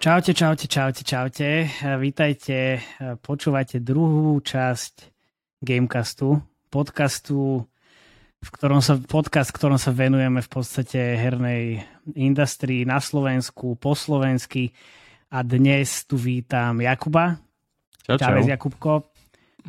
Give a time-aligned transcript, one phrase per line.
[0.00, 1.68] Čaute, čaute, čaute, čaute.
[2.00, 2.80] Vítajte,
[3.20, 5.12] počúvate druhú časť
[5.60, 6.40] Gamecastu,
[6.72, 7.68] podcastu,
[8.40, 11.84] v ktorom sa, podcast, v ktorom sa venujeme v podstate hernej
[12.16, 14.72] industrii na Slovensku, po slovensky.
[15.36, 17.36] A dnes tu vítam Jakuba.
[18.00, 18.40] Čau, čau.
[18.40, 19.09] Jakubko.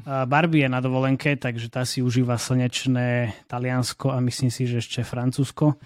[0.06, 5.06] Barbie je na dovolenke, takže tá si užíva slnečné Taliansko a myslím si, že ešte
[5.06, 5.78] Francúzsko.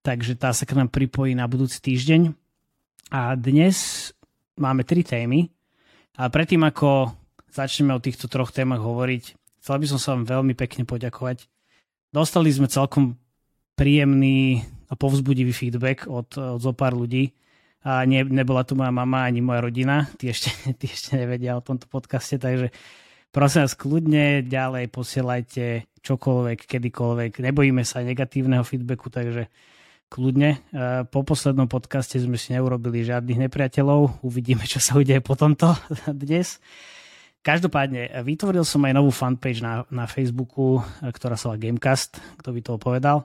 [0.00, 2.32] Takže tá sa k nám pripojí na budúci týždeň.
[3.12, 4.10] A dnes
[4.56, 5.52] máme tri témy.
[6.16, 7.12] A predtým, ako
[7.52, 9.24] začneme o týchto troch témach hovoriť,
[9.60, 11.44] chcel by som sa vám veľmi pekne poďakovať.
[12.10, 13.18] Dostali sme celkom
[13.76, 17.32] príjemný a povzbudivý feedback od, od zo pár ľudí.
[17.80, 20.04] A ne, nebola tu moja mama ani moja rodina.
[20.20, 20.52] Tí ešte,
[20.84, 22.72] ešte nevedia o tomto podcaste, takže
[23.30, 25.64] prosím vás kľudne ďalej posielajte
[26.00, 27.32] čokoľvek, kedykoľvek.
[27.44, 29.48] Nebojíme sa negatívneho feedbacku, takže
[30.10, 30.58] kľudne.
[30.58, 30.58] E,
[31.06, 34.26] po poslednom podcaste sme si neurobili žiadnych nepriateľov.
[34.26, 35.76] Uvidíme, čo sa udeje po tomto
[36.26, 36.58] dnes.
[37.40, 42.48] Každopádne, vytvoril som aj novú fanpage na, na Facebooku, e, ktorá sa volá Gamecast, kto
[42.52, 43.18] by to povedal.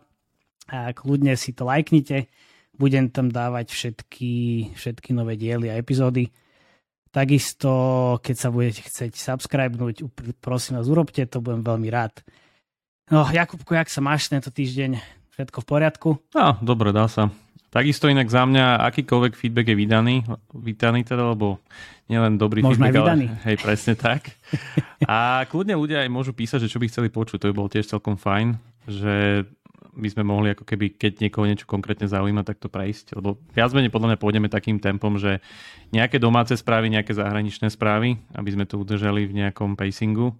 [0.70, 2.30] A kľudne si to lajknite.
[2.76, 4.32] Budem tam dávať všetky,
[4.76, 6.28] všetky nové diely a epizódy.
[7.16, 7.72] Takisto,
[8.20, 10.04] keď sa budete chcieť subscribenúť,
[10.44, 12.20] prosím vás, urobte to, budem veľmi rád.
[13.08, 15.00] No, Jakubko, jak sa máš tento týždeň?
[15.32, 16.10] Všetko v poriadku?
[16.36, 17.32] No, dobre, dá sa.
[17.72, 20.16] Takisto inak za mňa akýkoľvek feedback je vydaný,
[20.60, 21.64] vítaný teda, lebo
[22.12, 24.36] nielen dobrý Možno feedback, ale hej, presne tak.
[25.12, 27.88] A kľudne ľudia aj môžu písať, že čo by chceli počuť, to by bolo tiež
[27.88, 28.60] celkom fajn,
[28.92, 29.44] že
[29.96, 33.16] by sme mohli ako keby, keď niekoho niečo konkrétne zaujíma, tak to prejsť.
[33.16, 35.40] Lebo viac menej podľa mňa pôjdeme takým tempom, že
[35.96, 40.36] nejaké domáce správy, nejaké zahraničné správy, aby sme to udržali v nejakom pacingu.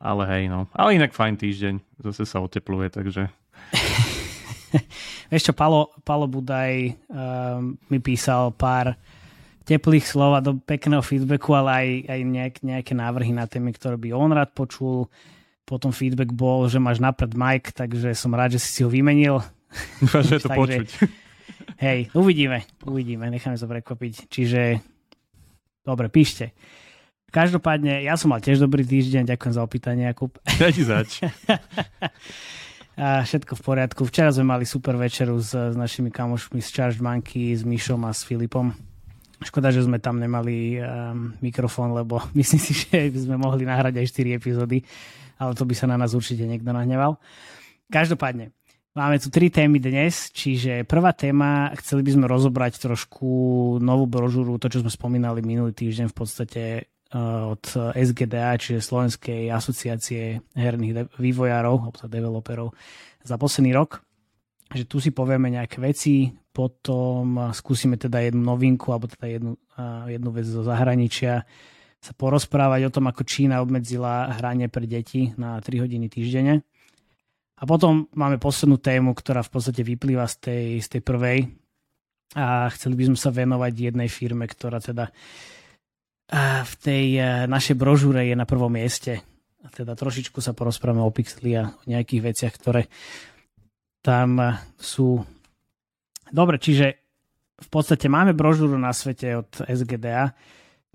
[0.00, 0.68] Ale hej, no.
[0.72, 3.28] Ale inak fajn týždeň, zase sa otepluje, takže
[5.30, 8.94] Vieš čo, Palo, Palo Budaj um, mi písal pár
[9.66, 13.94] teplých slov a do pekného feedbacku, ale aj, aj nejak, nejaké návrhy na témy, ktoré
[13.94, 15.06] by on rád počul.
[15.70, 19.38] Potom feedback bol, že máš napred Mike, takže som rád, že si si ho vymenil.
[20.02, 20.88] Dúfam, že je to takže, počuť.
[21.86, 24.26] Hej, uvidíme, uvidíme, necháme sa prekvapiť.
[24.26, 24.82] Čiže,
[25.86, 26.50] dobre, píšte.
[27.30, 30.34] Každopádne, ja som mal tiež dobrý týždeň, ďakujem za opýtanie, Jakub.
[30.58, 31.22] Ja ti zač.
[33.00, 34.02] A všetko v poriadku.
[34.04, 38.12] Včera sme mali super večeru s, s našimi kamošmi z Charged Monkey, s Mišom a
[38.12, 38.76] s Filipom.
[39.40, 44.04] Škoda, že sme tam nemali um, mikrofón, lebo myslím si, že by sme mohli nahrať
[44.04, 44.84] aj 4 epizódy,
[45.40, 47.16] ale to by sa na nás určite niekto nahneval.
[47.88, 48.52] Každopádne,
[48.92, 53.26] máme tu tri témy dnes, čiže prvá téma, chceli by sme rozobrať trošku
[53.80, 56.62] novú brožúru, to, čo sme spomínali minulý týždeň v podstate
[57.10, 57.66] Eh, od
[57.98, 62.70] SGDA, čiže Slovenskej asociácie herných vývojárov, alebo developerov
[63.26, 63.98] za posledný rok.
[64.70, 70.14] Že tu si povieme nejaké veci, potom skúsime teda jednu novinku, alebo teda jednu, eh,
[70.14, 71.42] jednu vec zo zahraničia,
[72.00, 76.64] sa porozprávať o tom, ako Čína obmedzila hranie pre deti na 3 hodiny týždenne.
[77.60, 81.38] A potom máme poslednú tému, ktorá v podstate vyplýva z tej, z tej prvej.
[82.40, 85.12] A chceli by sme sa venovať jednej firme, ktorá teda
[86.64, 87.06] v tej
[87.50, 89.20] našej brožúre je na prvom mieste.
[89.60, 92.88] A teda trošičku sa porozprávame o Pixli a o nejakých veciach, ktoré
[94.00, 94.40] tam
[94.80, 95.20] sú.
[96.32, 96.96] Dobre, čiže
[97.60, 100.32] v podstate máme brožúru na svete od SGDA.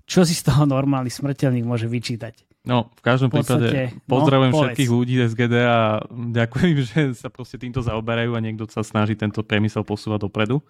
[0.06, 2.46] Čo si z toho normálny smrteľník môže vyčítať?
[2.66, 7.00] No, v každom v podstate, prípade no, pozdravujem no, všetkých ľudí SGD a ďakujem, že
[7.14, 10.62] sa proste týmto zaoberajú a niekto sa snaží tento priemysel posúvať dopredu.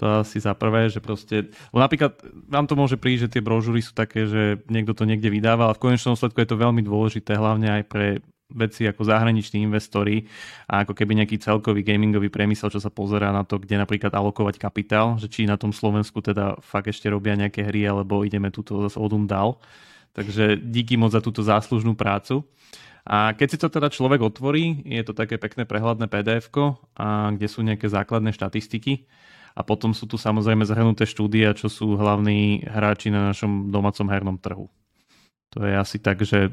[0.00, 1.52] To asi za prvé, že proste...
[1.74, 2.16] Napríklad
[2.48, 5.76] vám to môže prísť, že tie brožúry sú také, že niekto to niekde vydáva, ale
[5.76, 8.06] v konečnom sledku je to veľmi dôležité, hlavne aj pre
[8.52, 10.28] veci ako zahraniční investori
[10.68, 14.60] a ako keby nejaký celkový gamingový priemysel, čo sa pozerá na to, kde napríklad alokovať
[14.60, 18.78] kapitál, že či na tom Slovensku teda fakt ešte robia nejaké hry, alebo ideme túto
[18.84, 19.58] zase odum dal.
[20.12, 22.44] Takže díky moc za túto záslužnú prácu.
[23.02, 26.46] A keď si to teda človek otvorí, je to také pekné prehľadné pdf
[27.34, 29.10] kde sú nejaké základné štatistiky
[29.58, 34.38] a potom sú tu samozrejme zahrnuté štúdia, čo sú hlavní hráči na našom domácom hernom
[34.38, 34.70] trhu.
[35.52, 36.48] To je asi tak, že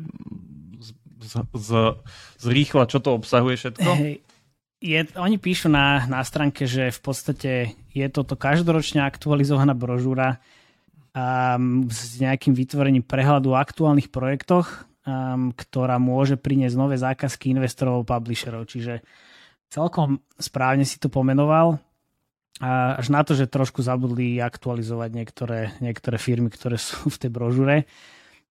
[1.19, 1.69] z, z,
[2.39, 3.89] z rýchla, čo to obsahuje všetko?
[3.95, 4.23] Hey,
[4.79, 7.51] je, oni píšu na, na stránke, že v podstate
[7.91, 10.39] je toto každoročne aktualizovaná brožúra
[11.11, 18.07] um, s nejakým vytvorením prehľadu o aktuálnych projektoch, um, ktorá môže priniesť nové zákazky investorov,
[18.07, 18.71] publisherov.
[18.71, 19.03] Čiže
[19.67, 21.83] celkom správne si to pomenoval.
[22.59, 27.31] A až na to, že trošku zabudli aktualizovať niektoré, niektoré firmy, ktoré sú v tej
[27.31, 27.87] brožúre.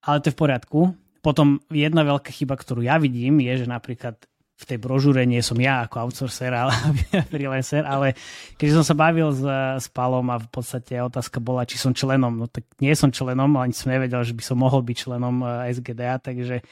[0.05, 0.81] Ale to je v poriadku.
[1.29, 4.17] Potom jedna veľká chyba, ktorú ja vidím, je, že napríklad
[4.59, 6.73] v tej brožúre nie som ja ako outsourcer, ale
[7.31, 8.17] freelancer, ale
[8.57, 9.45] keď som sa bavil s,
[9.77, 13.61] s Palom a v podstate otázka bola, či som členom, no tak nie som členom,
[13.61, 16.65] ani som nevedel, že by som mohol byť členom eh, SGDA, takže,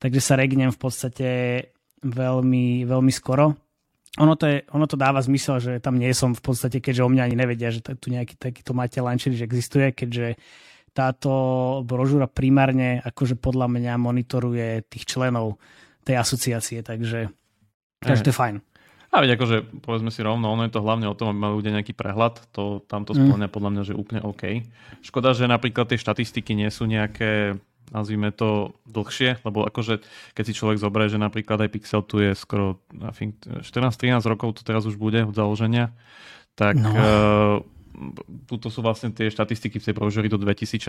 [0.00, 1.28] takže sa regnem v podstate
[2.00, 3.52] veľmi, veľmi skoro.
[4.16, 7.12] Ono to, je, ono to dáva zmysel, že tam nie som v podstate, keďže o
[7.12, 10.34] mňa ani nevedia, že tu nejaký takýto máte že existuje, keďže
[10.90, 11.30] táto
[11.86, 15.58] brožúra primárne akože podľa mňa monitoruje tých členov
[16.02, 17.30] tej asociácie, takže,
[18.02, 18.56] takže to je fajn.
[19.10, 21.74] A veď akože, povedzme si rovno, ono je to hlavne o tom, aby mali ľudia
[21.74, 23.54] nejaký prehľad, to tam to spĺňa mm.
[23.54, 24.62] podľa mňa, že úplne OK.
[25.02, 27.58] Škoda, že napríklad tie štatistiky nie sú nejaké,
[27.90, 30.06] nazvime to, dlhšie, lebo akože,
[30.38, 34.86] keď si človek zoberie, že napríklad aj Pixel tu je skoro, 14-13 rokov to teraz
[34.86, 35.90] už bude od založenia,
[36.54, 36.90] tak no.
[36.94, 37.00] uh,
[38.48, 40.82] tuto sú vlastne tie štatistiky v tej brožúri do 2016.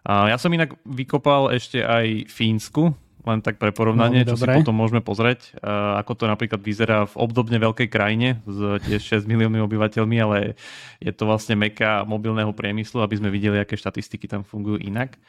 [0.00, 4.56] A ja som inak vykopal ešte aj Fínsku, len tak pre porovnanie, no, čo dobre.
[4.56, 5.60] si potom môžeme pozrieť,
[6.00, 10.56] ako to napríklad vyzerá v obdobne veľkej krajine s tiež 6 miliónmi obyvateľmi, ale
[11.04, 15.20] je to vlastne meka mobilného priemyslu, aby sme videli, aké štatistiky tam fungujú inak.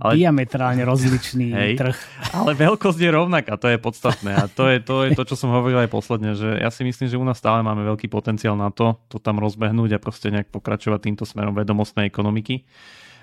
[0.00, 1.98] Ale, diametrálne rozličný hej, trh.
[2.32, 4.32] Ale veľkosť je rovnaká, to je podstatné.
[4.32, 7.12] A to je, to je to, čo som hovoril aj posledne, že ja si myslím,
[7.12, 10.48] že u nás stále máme veľký potenciál na to, to tam rozbehnúť a proste nejak
[10.48, 12.64] pokračovať týmto smerom vedomostnej ekonomiky.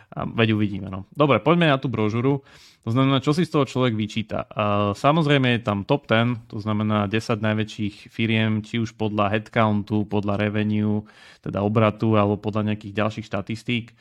[0.10, 0.89] A veď uvidíme.
[0.89, 1.06] No.
[1.13, 2.42] Dobre, poďme na tú brožúru.
[2.81, 4.50] To znamená, čo si z toho človek vyčíta.
[4.98, 10.42] Samozrejme je tam top 10, to znamená 10 najväčších firiem, či už podľa headcountu, podľa
[10.42, 11.06] revenue,
[11.45, 13.94] teda obratu, alebo podľa nejakých ďalších štatistík.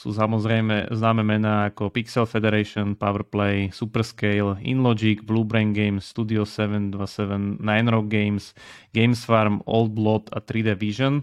[0.00, 7.88] Sú samozrejme známe mená ako Pixel Federation, Powerplay, Superscale, InLogic, Bluebrain Games, Studio 727, Nine
[7.92, 8.56] Rock Games,
[8.96, 11.20] Games Farm, Old Blood a 3D Vision.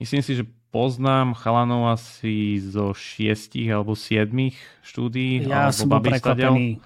[0.00, 5.44] Myslím si, že poznám chalanov asi zo šiestich alebo siedmých štúdií.
[5.44, 6.80] Ja som bol prekvapený,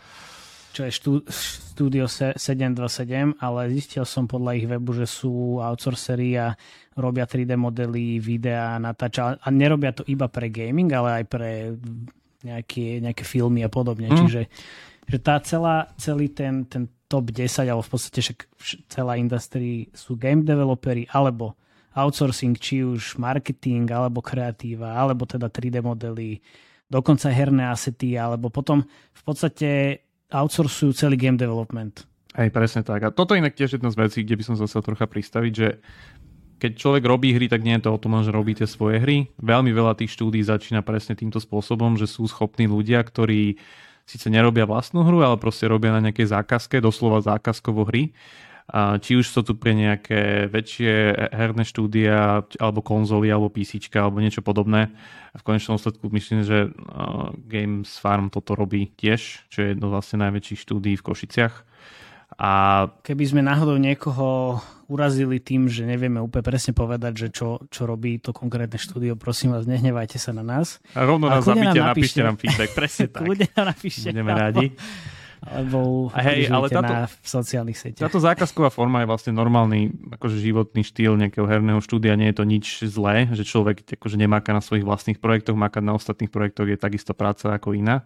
[0.74, 6.58] čo je štú, štúdio 727, ale zistil som podľa ich webu, že sú outsourcery a
[7.00, 11.50] robia 3D modely, videa, natáča a nerobia to iba pre gaming, ale aj pre
[12.44, 14.12] nejaké, nejaké filmy a podobne.
[14.12, 14.18] Mm.
[14.24, 14.40] Čiže
[15.10, 18.38] že tá celá, celý ten, ten top 10, alebo v podstate však
[18.86, 21.58] celá industrie sú game developery alebo
[21.98, 26.38] outsourcing, či už marketing, alebo kreatíva, alebo teda 3D modely,
[26.86, 29.98] dokonca herné asety, alebo potom v podstate
[30.30, 32.06] outsourcujú celý game development.
[32.38, 33.02] Hej, presne tak.
[33.02, 35.82] A toto inak tiež jedna z vecí, kde by som sa chcel trocha pristaviť, že
[36.60, 39.32] keď človek robí hry, tak nie je to o tom, že robíte svoje hry.
[39.40, 43.56] Veľmi veľa tých štúdí začína presne týmto spôsobom, že sú schopní ľudia, ktorí
[44.04, 48.12] síce nerobia vlastnú hru, ale proste robia na nejakej zákazke, doslova zákazkovo hry
[49.02, 54.46] či už sú tu pre nejaké väčšie herné štúdia, alebo konzoly, alebo PC, alebo niečo
[54.46, 54.94] podobné.
[55.34, 56.70] V konečnom dôsledku myslím, že
[57.50, 61.54] Games Farm toto robí tiež, čo je jedno vlastne najväčších štúdií v Košiciach.
[62.40, 62.50] A...
[63.04, 64.56] Keby sme náhodou niekoho
[64.88, 69.52] urazili tým, že nevieme úplne presne povedať, že čo, čo robí to konkrétne štúdio, prosím
[69.54, 70.80] vás, nehnevajte sa na nás.
[70.96, 73.22] A rovno nás zabite, nám napíšte nám feedback, presne tak.
[73.28, 74.08] nám napíšte.
[74.10, 74.66] Budeme radi
[75.40, 78.12] alebo Hej, ale táto, na sociálnych sieťach.
[78.12, 79.88] Táto zákazková forma je vlastne normálny
[80.20, 84.52] akože životný štýl nejakého herného štúdia, nie je to nič zlé, že človek akože nemáka
[84.52, 88.04] na svojich vlastných projektoch, máka na ostatných projektoch je takisto práca ako iná.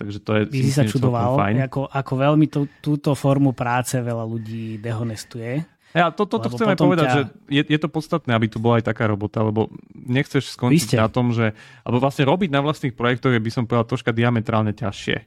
[0.00, 1.36] Takže to je By si sa čudoval.
[1.68, 5.60] Ako, ako veľmi to, túto formu práce veľa ľudí dehonestuje.
[5.90, 7.14] Ja, to, toto chcem aj povedať, ťa...
[7.14, 11.10] že je, je to podstatné, aby tu bola aj taká robota, lebo nechceš skončiť na
[11.10, 11.50] tom, že...
[11.82, 15.18] Alebo vlastne robiť na vlastných projektoch je, by som povedal, troška diametrálne ťažšie.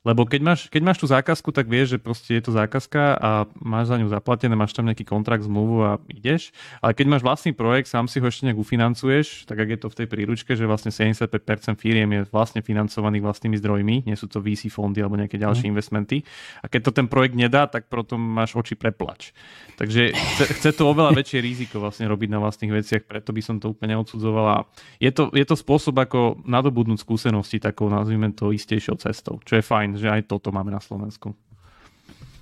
[0.00, 3.30] Lebo keď máš, keď máš tú zákazku, tak vieš, že proste je to zákazka a
[3.60, 6.56] máš za ňu zaplatené, máš tam nejaký kontrakt, zmluvu a ideš.
[6.80, 9.88] Ale keď máš vlastný projekt, sám si ho ešte nejak ufinancuješ, tak ak je to
[9.92, 14.40] v tej príručke, že vlastne 75% firiem je vlastne financovaných vlastnými zdrojmi, nie sú to
[14.40, 15.72] VC fondy alebo nejaké ďalšie mm.
[15.76, 16.24] investmenty.
[16.64, 19.36] A keď to ten projekt nedá, tak potom máš oči preplač.
[19.76, 23.60] Takže chce, chce to oveľa väčšie riziko vlastne robiť na vlastných veciach, preto by som
[23.60, 24.64] to úplne odsudzoval.
[24.96, 29.64] Je to, je to spôsob, ako nadobudnúť skúsenosti takou, nazvime to, istejšou cestou, čo je
[29.64, 31.34] fajn fajn, že aj toto máme na Slovensku.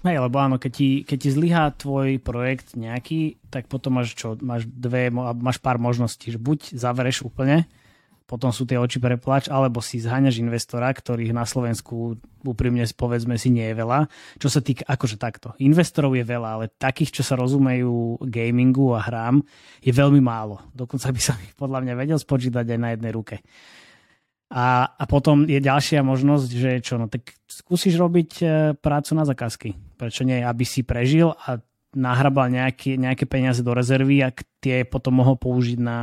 [0.07, 4.39] Hej, lebo áno, keď ti, keď ti zlyhá tvoj projekt nejaký, tak potom máš čo,
[4.39, 7.67] máš dve, máš pár možností, že buď zavereš úplne,
[8.29, 12.15] potom sú tie oči preplač, alebo si zháňaš investora, ktorých na Slovensku
[12.47, 14.07] úprimne povedzme si nie je veľa.
[14.39, 19.03] Čo sa týka, akože takto, investorov je veľa, ale takých, čo sa rozumejú gamingu a
[19.03, 19.43] hrám,
[19.83, 20.63] je veľmi málo.
[20.77, 23.43] Dokonca by som ich podľa mňa vedel spočítať aj na jednej ruke.
[24.49, 28.47] A, a potom je ďalšia možnosť, že čo, no tak skúsiš robiť e,
[28.81, 29.77] prácu na zakázky.
[30.01, 30.41] Prečo nie?
[30.41, 31.61] Aby si prežil a
[31.93, 35.99] nahrabal nejaké, nejaké peniaze do rezervy a tie potom mohol použiť na...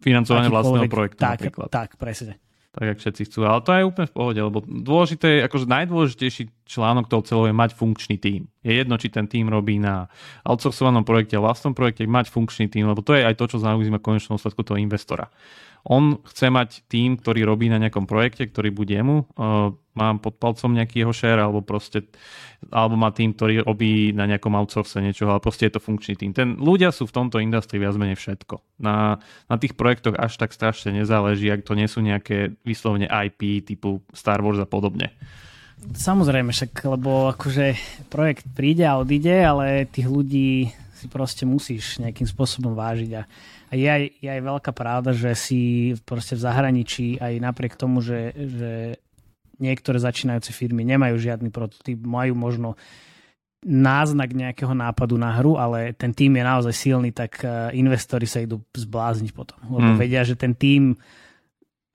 [0.00, 1.68] Financovanie vlastného projektu tak, napríklad.
[1.68, 2.40] Tak, presne.
[2.72, 3.38] tak ako všetci chcú.
[3.44, 7.70] Ale to je úplne v pohode, lebo dôležité, akože najdôležitejší článok toho celého je mať
[7.74, 8.48] funkčný tým.
[8.62, 10.06] Je jedno, či ten tým robí na
[10.46, 14.38] outsourcovanom projekte vlastnom projekte, mať funkčný tým, lebo to je aj to, čo zaujíma konečnú
[14.38, 15.28] sledku toho investora.
[15.82, 20.38] On chce mať tým, ktorý robí na nejakom projekte, ktorý bude mu, uh, mám pod
[20.40, 22.06] palcom nejaký jeho share, alebo proste,
[22.70, 26.30] alebo má tým, ktorý robí na nejakom outsource niečo, ale proste je to funkčný tým.
[26.32, 28.62] Ten, ľudia sú v tomto industrii viac menej všetko.
[28.80, 33.66] Na, na tých projektoch až tak strašne nezáleží, ak to nie sú nejaké vyslovene IP
[33.66, 35.12] typu Star Wars a podobne.
[35.82, 37.74] Samozrejme, však, lebo akože
[38.06, 43.22] projekt príde a odíde, ale tých ľudí si proste musíš nejakým spôsobom vážiť a
[43.72, 45.60] a je aj, je aj veľká pravda, že si
[46.04, 49.00] proste v zahraničí aj napriek tomu, že, že
[49.56, 52.76] niektoré začínajúce firmy nemajú žiadny prototyp, majú možno
[53.64, 58.44] náznak nejakého nápadu na hru, ale ten tým je naozaj silný, tak eh, investori sa
[58.44, 59.56] idú zblázniť potom.
[59.64, 59.98] Lebo mm.
[59.98, 60.92] vedia, že ten tým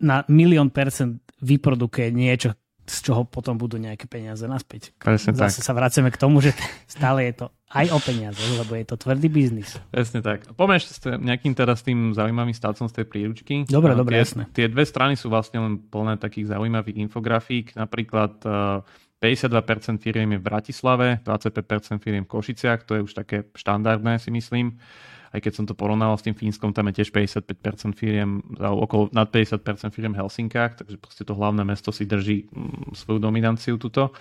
[0.01, 4.96] na milión percent vyprodukuje niečo, z čoho potom budú nejaké peniaze naspäť.
[4.96, 5.67] Presne Zase tak.
[5.67, 6.56] sa vraceme k tomu, že
[6.88, 9.75] stále je to aj o peniaze, lebo je to tvrdý biznis.
[9.91, 10.48] Presne tak.
[10.56, 13.53] Poďme ešte s nejakým teraz tým zaujímavým stavcom z tej príručky.
[13.67, 14.44] Dobre, dobre, tie, jasné.
[14.56, 17.75] Tie dve strany sú vlastne len plné takých zaujímavých infografík.
[17.75, 18.39] Napríklad
[19.20, 24.32] 52% firiem je v Bratislave, 25% firiem v Košiciach, to je už také štandardné si
[24.32, 24.79] myslím
[25.38, 29.29] aj keď som to porovnal s tým Fínskom, tam je tiež 55% firiem, okolo nad
[29.29, 34.17] 50% firiem Helsinkách, takže proste to hlavné mesto si drží mm, svoju dominanciu tuto.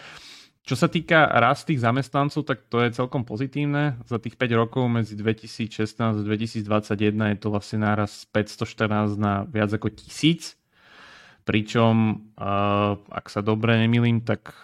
[0.66, 4.02] Čo sa týka rast tých zamestnancov, tak to je celkom pozitívne.
[4.02, 6.66] Za tých 5 rokov medzi 2016 a 2021
[7.06, 10.58] je to vlastne náraz 514 na viac ako 1000.
[11.46, 12.18] Pričom,
[13.06, 14.58] ak sa dobre nemýlim, tak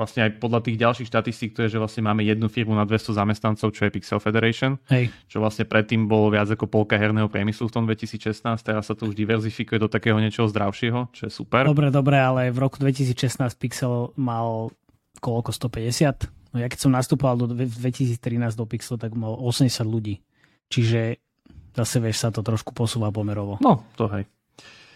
[0.00, 3.12] vlastne aj podľa tých ďalších štatistík to je, že vlastne máme jednu firmu na 200
[3.12, 5.12] zamestnancov, čo je Pixel Federation, Hej.
[5.28, 9.04] čo vlastne predtým bolo viac ako polka herného priemyslu v tom 2016, teraz sa to
[9.04, 11.68] už diverzifikuje do takého niečoho zdravšieho, čo je super.
[11.68, 14.72] Dobre, dobre, ale v roku 2016 Pixel mal
[15.20, 16.56] koľko, 150?
[16.56, 18.16] No ja keď som nastupoval do 2013
[18.56, 20.18] do Pixel, tak mal 80 ľudí.
[20.72, 21.20] Čiže
[21.76, 23.60] zase vieš, sa to trošku posúva pomerovo.
[23.62, 24.26] No, to hej.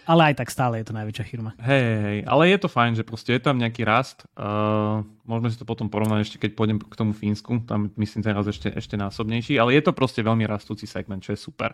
[0.05, 1.57] Ale aj tak stále je to najväčšia firma.
[1.57, 4.29] Hej, hej, ale je to fajn, že proste je tam nejaký rast.
[4.37, 7.65] Uh, môžeme si to potom porovnať ešte, keď pôjdem k tomu Fínsku.
[7.65, 9.57] Tam myslím teraz ešte, ešte násobnejší.
[9.57, 11.73] Ale je to proste veľmi rastúci segment, čo je super.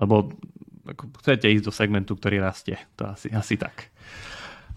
[0.00, 0.32] Lebo
[0.88, 2.80] ako, chcete ísť do segmentu, ktorý rastie.
[2.96, 3.92] To asi, asi tak.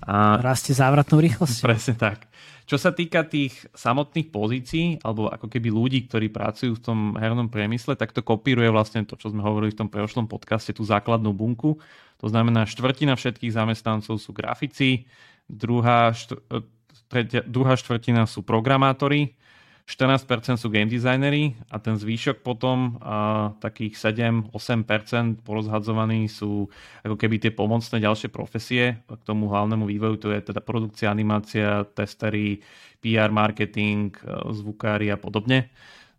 [0.04, 1.72] A, rastie závratnou rýchlosťou.
[1.72, 2.28] Presne tak.
[2.70, 7.50] Čo sa týka tých samotných pozícií, alebo ako keby ľudí, ktorí pracujú v tom hernom
[7.50, 11.34] priemysle, tak to kopíruje vlastne to, čo sme hovorili v tom preošlom podcaste, tú základnú
[11.34, 11.82] bunku.
[12.20, 15.08] To znamená, štvrtina všetkých zamestnancov sú grafici,
[15.48, 16.60] druhá, štr- e,
[17.08, 19.40] tretia, druhá štvrtina sú programátori,
[19.90, 26.70] 14% sú game designery a ten zvýšok potom a takých 7-8% porozhadzovaní sú
[27.02, 31.90] ako keby tie pomocné ďalšie profesie k tomu hlavnému vývoju, to je teda produkcia, animácia,
[31.98, 32.62] testery,
[33.02, 35.72] PR, marketing, e, zvukári a podobne.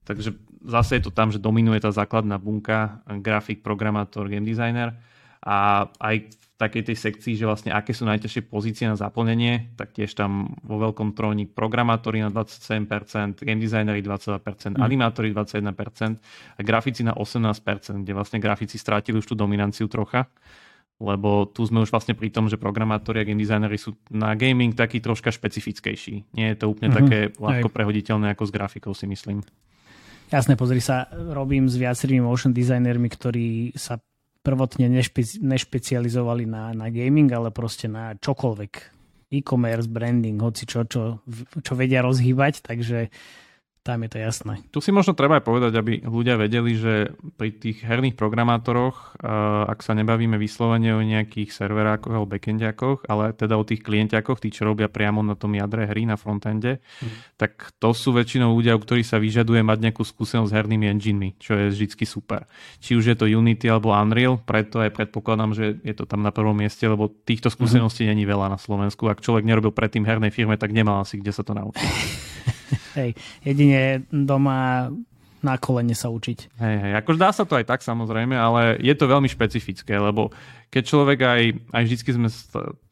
[0.08, 4.96] Takže zase je to tam, že dominuje tá základná bunka, grafik, programátor, game designer
[5.40, 9.96] a aj v takej tej sekcii, že vlastne aké sú najťažšie pozície na zaplnenie, tak
[9.96, 14.84] tiež tam vo veľkom tróni programátori na 27%, game designery 22%, mm.
[14.84, 16.20] animátori 21%
[16.56, 20.28] a grafici na 18%, kde vlastne grafici strátili už tú dominanciu trocha
[21.00, 24.76] lebo tu sme už vlastne pri tom, že programátori a game designery sú na gaming
[24.76, 26.36] taký troška špecifickejší.
[26.36, 27.08] Nie je to úplne mm-hmm.
[27.08, 29.40] také ľahko prehoditeľné ako s grafikou si myslím.
[30.30, 33.98] Jasné, pozri sa, robím s viacerými motion designermi, ktorí sa
[34.40, 38.98] prvotne nešpe, nešpecializovali na, na gaming, ale proste na čokoľvek.
[39.30, 41.22] E-commerce, branding, hoci čo, čo,
[41.62, 43.14] čo vedia rozhýbať, takže
[43.80, 44.60] tam je to jasné.
[44.68, 49.16] Tu si možno treba aj povedať, aby ľudia vedeli, že pri tých herných programátoroch,
[49.64, 54.52] ak sa nebavíme vyslovene o nejakých serverákoch alebo backendiakoch, ale teda o tých klientiakoch, tí,
[54.52, 57.40] čo robia priamo na tom jadre hry na frontende, mm.
[57.40, 61.40] tak to sú väčšinou ľudia, u ktorých sa vyžaduje mať nejakú skúsenosť s hernými enginemi,
[61.40, 62.44] čo je vždy super.
[62.84, 66.28] Či už je to Unity alebo Unreal, preto aj predpokladám, že je to tam na
[66.28, 68.10] prvom mieste, lebo týchto skúseností mm.
[68.12, 69.08] není veľa na Slovensku.
[69.08, 72.28] Ak človek nerobil predtým hernej firme, tak nemal asi kde sa to naučiť.
[72.98, 74.90] Hej, jedine doma
[75.40, 76.60] na kolene sa učiť.
[76.60, 80.28] Hej, hej, akože dá sa to aj tak samozrejme, ale je to veľmi špecifické, lebo
[80.68, 81.42] keď človek aj,
[81.72, 82.28] aj vždycky sme,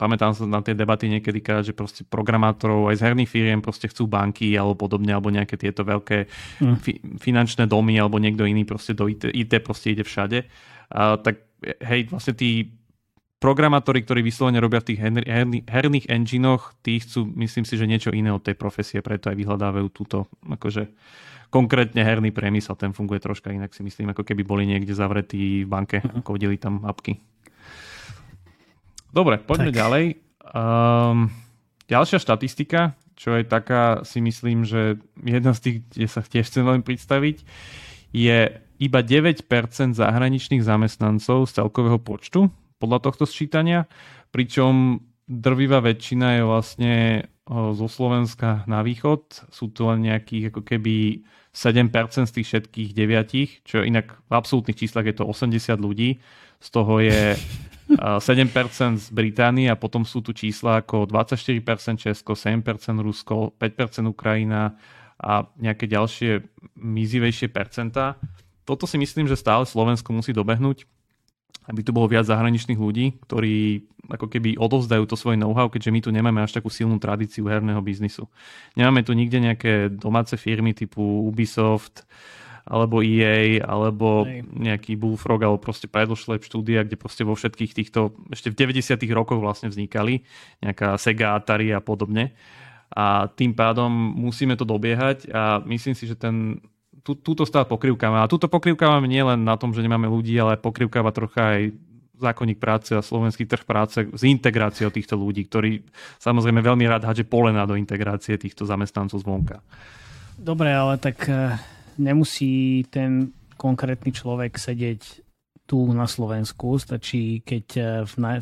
[0.01, 4.09] pamätám sa na tie debaty niekedy že proste programátorov aj z herných firiem proste chcú
[4.09, 6.19] banky alebo podobne, alebo nejaké tieto veľké
[6.65, 6.77] mm.
[6.81, 10.49] fi, finančné domy alebo niekto iný proste do IT, IT proste ide všade.
[10.89, 11.45] A, tak
[11.85, 12.78] hej, vlastne tí
[13.39, 15.01] programátori, ktorí vyslovene robia v tých
[15.71, 19.87] herných, enginoch, tí chcú, myslím si, že niečo iné od tej profesie, preto aj vyhľadávajú
[19.95, 20.91] túto, akože
[21.49, 25.71] konkrétne herný priemysel, ten funguje troška inak si myslím, ako keby boli niekde zavretí v
[25.71, 26.21] banke, uh-huh.
[26.21, 27.23] ako videli tam apky.
[29.09, 29.79] Dobre, poďme tak.
[29.81, 30.05] ďalej.
[30.53, 31.33] Um,
[31.89, 36.67] ďalšia štatistika, čo je taká, si myslím, že jedna z tých, kde sa tiež chcem
[36.67, 37.37] veľmi predstaviť,
[38.13, 38.39] je
[38.79, 39.49] iba 9%
[39.97, 43.91] zahraničných zamestnancov z celkového počtu podľa tohto sčítania,
[44.31, 46.95] pričom drvivá väčšina je vlastne
[47.49, 49.49] zo Slovenska na východ.
[49.53, 54.77] Sú to len nejakých ako keby 7% z tých všetkých deviatich, čo inak v absolútnych
[54.77, 56.21] číslach je to 80 ľudí.
[56.61, 57.35] Z toho je
[58.23, 61.65] 7% z Británie a potom sú tu čísla ako 24%
[61.97, 62.61] Česko, 7%
[63.01, 64.77] Rusko, 5% Ukrajina
[65.19, 66.45] a nejaké ďalšie
[66.77, 68.21] mizivejšie percentá.
[68.69, 70.85] Toto si myslím, že stále Slovensko musí dobehnúť,
[71.69, 76.01] aby tu bolo viac zahraničných ľudí, ktorí ako keby odovzdajú to svoje know-how, keďže my
[76.01, 78.25] tu nemáme až takú silnú tradíciu herného biznisu.
[78.73, 82.09] Nemáme tu nikde nejaké domáce firmy typu Ubisoft,
[82.69, 88.53] alebo EA, alebo nejaký Bullfrog, alebo proste predošlé štúdia, kde proste vo všetkých týchto, ešte
[88.53, 90.25] v 90 rokoch vlastne vznikali,
[90.61, 92.37] nejaká Sega, Atari a podobne.
[92.93, 96.61] A tým pádom musíme to dobiehať a myslím si, že ten,
[97.03, 98.23] tú, túto stále pokrývkame.
[98.23, 101.63] A túto pokrývkame nielen na tom, že nemáme ľudí, ale pokrývkáva trocha aj
[102.19, 105.87] zákonník práce a slovenský trh práce s integráciou týchto ľudí, ktorí
[106.19, 109.63] samozrejme veľmi rád hádže polena do integrácie týchto zamestnancov zvonka.
[110.35, 111.55] Dobre, ale tak eh,
[111.99, 115.27] nemusí ten konkrétny človek sedieť
[115.69, 117.87] tu na Slovensku, stačí, keď eh,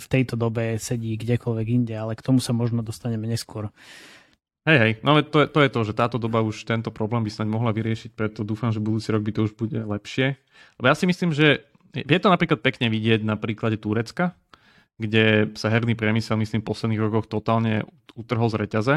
[0.00, 3.68] v tejto dobe sedí kdekoľvek inde, ale k tomu sa možno dostaneme neskôr.
[4.66, 7.30] Hej, hej, no to je, to je to, že táto doba už tento problém by
[7.30, 10.34] sa mohla vyriešiť, preto dúfam, že budúci rok by to už bude lepšie.
[10.82, 11.62] Lebo ja si myslím, že
[11.94, 14.34] je to napríklad pekne vidieť na príklade Turecka,
[14.98, 17.86] kde sa herný priemysel, myslím, v posledných rokoch totálne
[18.18, 18.94] utrhol z reťaze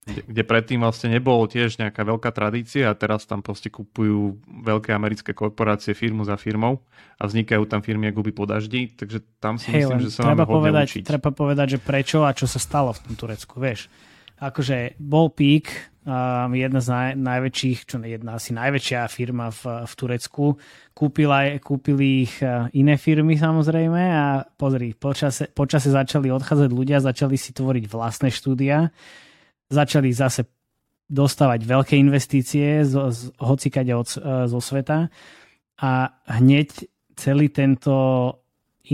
[0.00, 4.96] kde, kde predtým vlastne nebolo tiež nejaká veľká tradícia a teraz tam proste kupujú veľké
[4.96, 6.80] americké korporácie firmu za firmou
[7.20, 10.32] a vznikajú tam firmy ako by po daždi, takže tam si hey, myslím, že sa
[10.32, 11.04] máme povedať, učiť.
[11.04, 13.92] Treba povedať, že prečo a čo sa stalo v tom Turecku, vieš.
[14.40, 15.68] Akože bol pík,
[16.08, 20.56] um, jedna z naj, najväčších, čo jedna asi najväčšia firma v, v Turecku,
[20.96, 27.36] kúpila, kúpili ich uh, iné firmy samozrejme a pozri, počase, počase začali odchádzať ľudia, začali
[27.36, 28.88] si tvoriť vlastné štúdia,
[29.68, 30.48] začali zase
[31.10, 35.10] dostávať veľké investície z, z hocikade od, e, zo sveta
[35.82, 35.90] a
[36.38, 36.86] hneď
[37.18, 37.92] celý tento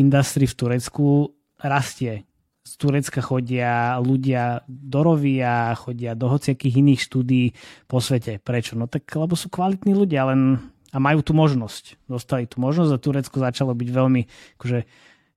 [0.01, 2.25] industry v Turecku rastie.
[2.67, 7.55] Z Turecka chodia ľudia do Rovia, chodia do hociakých iných štúdí
[7.87, 8.43] po svete.
[8.43, 8.75] Prečo?
[8.75, 10.59] No tak, lebo sú kvalitní ľudia, len
[10.91, 12.09] a majú tu možnosť.
[12.11, 14.23] Dostali tu možnosť a Turecko začalo byť veľmi
[14.57, 14.79] akože,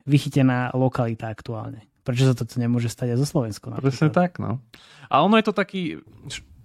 [0.07, 1.85] vychytená lokalita aktuálne.
[2.07, 3.69] Prečo sa to nemôže stať aj zo Slovensku?
[3.77, 4.63] Presne tak, no.
[5.11, 6.01] A ono je to taký,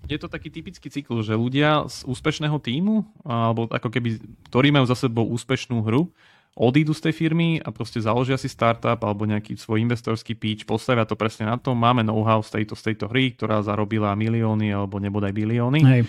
[0.09, 4.87] je to taký typický cyklus, že ľudia z úspešného týmu, alebo ako keby, ktorí majú
[4.89, 6.09] za sebou úspešnú hru,
[6.55, 11.03] odídu z tej firmy a proste založia si startup alebo nejaký svoj investorský pitch, postavia
[11.03, 15.03] to presne na to, máme know-how z tejto, z tejto hry, ktorá zarobila milióny alebo
[15.03, 15.83] nebodaj bilióny.
[15.83, 16.03] Hej.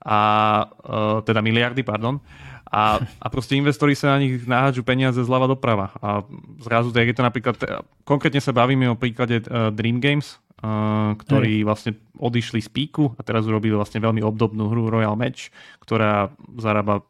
[0.00, 0.20] A,
[0.64, 2.22] uh, teda miliardy, pardon
[2.70, 5.90] a, a proste investori sa na nich náhadžu peniaze zľava doprava.
[5.98, 6.22] A
[6.62, 7.56] zrazu, tak je to napríklad,
[8.06, 10.38] konkrétne sa bavíme o príklade uh, Dream Games,
[11.16, 11.66] ktorí Hej.
[11.66, 15.48] vlastne odišli z píku a teraz urobili vlastne veľmi obdobnú hru Royal Match,
[15.80, 16.28] ktorá
[16.60, 17.00] zarába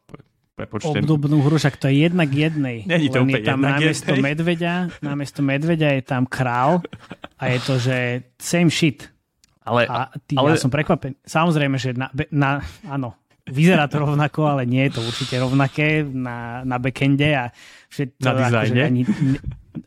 [0.61, 0.93] prepočte...
[0.93, 2.77] Obdobnú hru, však to je jedna k jednej.
[2.85, 6.85] Není to je tam namiesto medveďa, namiesto medveďa je tam král
[7.41, 7.97] a je to, že
[8.37, 9.09] same shit.
[9.65, 10.53] Ale, a ty, ale...
[10.53, 11.17] ja som prekvapený.
[11.25, 16.61] Samozrejme, že na, na, áno, Vyzerá to rovnako, ale nie je to určite rovnaké na,
[16.61, 17.49] na backende a
[17.89, 18.21] všetko.
[18.21, 18.61] Na dizajne?
[18.61, 19.01] Akože ani,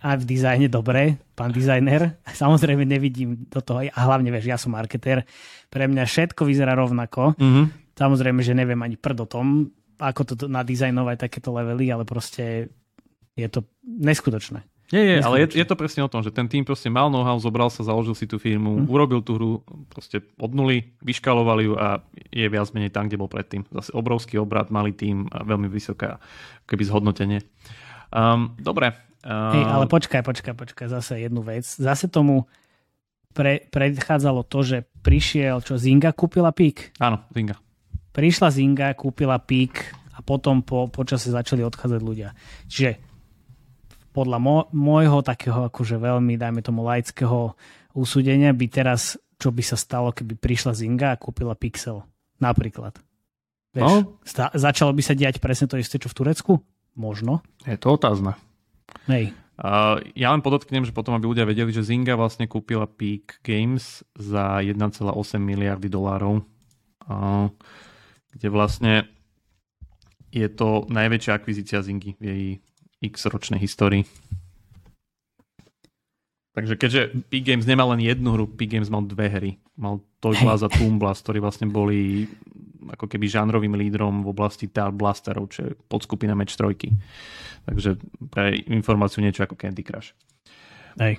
[0.02, 2.18] a v dizajne dobre, pán dizajner.
[2.42, 5.22] Samozrejme nevidím do toho, a hlavne vieš, ja som marketér,
[5.70, 7.38] pre mňa všetko vyzerá rovnako.
[7.38, 7.94] Mm-hmm.
[7.94, 9.46] Samozrejme, že neviem ani prd o tom,
[9.98, 12.70] ako to nadizajnovať takéto levely, ale proste
[13.34, 14.62] je to neskutočné.
[14.92, 17.40] Nie, nie, ale je, je to presne o tom, že ten tým proste mal know-how,
[17.40, 18.86] zobral sa, založil si tú firmu, mm.
[18.86, 19.50] urobil tú hru
[19.88, 23.64] proste od nuly, vyškalovali ju a je viac menej tam, kde bol predtým.
[23.72, 26.20] Zase obrovský obrad, malý tým a veľmi vysoká
[26.68, 27.40] keby zhodnotenie.
[28.12, 28.92] Um, dobre.
[29.24, 31.64] Um, Hej, ale počkaj, počkaj, počkaj, zase jednu vec.
[31.64, 32.44] Zase tomu
[33.32, 36.92] pre, predchádzalo to, že prišiel, čo Zinga kúpila pík.
[37.00, 37.63] Áno, Zinga.
[38.14, 42.30] Prišla Zinga, kúpila pík a potom po počase začali odchádzať ľudia.
[42.70, 43.02] Čiže
[44.14, 47.58] podľa môjho takého akože veľmi, dajme tomu, laického
[47.98, 52.06] úsudenia by teraz, čo by sa stalo, keby prišla Zinga a kúpila Pixel.
[52.38, 52.94] Napríklad.
[53.74, 54.22] Vieš, no?
[54.22, 56.62] sta- začalo by sa diať presne to isté, čo v Turecku?
[56.94, 57.42] Možno.
[57.66, 58.38] Je to otázne.
[59.10, 59.34] Hej.
[59.58, 64.06] Uh, ja len podotknem, že potom, aby ľudia vedeli, že Zinga vlastne kúpila Peak Games
[64.14, 65.02] za 1,8
[65.42, 66.42] miliardy dolárov,
[67.06, 67.50] uh,
[68.34, 68.92] kde vlastne
[70.34, 72.44] je to najväčšia akvizícia Zingy v jej
[73.06, 74.02] x ročnej histórii.
[76.54, 79.52] Takže keďže Peak Games nemal len jednu hru, Peak Games mal dve hry.
[79.74, 82.30] Mal Toy Blast a Toon Blast, ktorí vlastne boli
[82.94, 86.94] ako keby žánrovým lídrom v oblasti Tar Blasterov, čo je podskupina Match 3.
[87.66, 87.98] Takže
[88.30, 90.14] pre informáciu niečo ako Candy Crush.
[91.00, 91.18] Hej.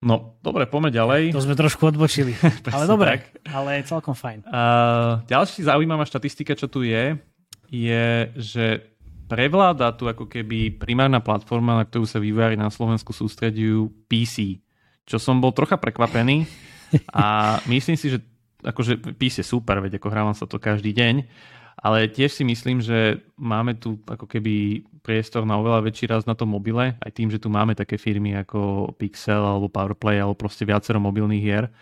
[0.00, 1.36] No, dobre, poďme ďalej.
[1.36, 2.32] To sme trošku odbočili.
[2.74, 3.22] ale dobre, tak.
[3.52, 4.48] ale je celkom fajn.
[4.48, 7.20] Uh, ďalší zaujímavá štatistika, čo tu je,
[7.68, 8.64] je, že
[9.28, 14.64] prevláda tu ako keby primárna platforma, na ktorú sa vývojári na Slovensku sústredujú PC.
[15.04, 16.48] Čo som bol trocha prekvapený
[17.12, 18.18] a myslím si, že
[18.64, 21.28] akože PC je super, veď ako hrávam sa to každý deň,
[21.80, 26.36] ale tiež si myslím, že máme tu ako keby priestor na oveľa väčší raz na
[26.36, 30.68] tom mobile, aj tým, že tu máme také firmy ako Pixel alebo Powerplay alebo proste
[30.68, 31.72] viacero mobilných hier.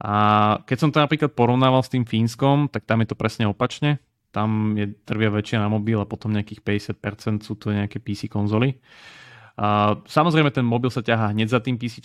[0.00, 4.00] A keď som to napríklad porovnával s tým Fínskom, tak tam je to presne opačne
[4.30, 6.62] tam je trvia väčšia na mobil a potom nejakých
[7.02, 8.78] 50% sú to nejaké PC konzoly.
[9.58, 12.02] A samozrejme ten mobil sa ťahá hneď za tým PC.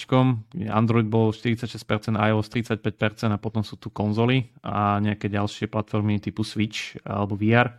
[0.71, 6.41] Android bol 46%, iOS 35% a potom sú tu konzoly a nejaké ďalšie platformy typu
[6.41, 7.75] Switch alebo VR.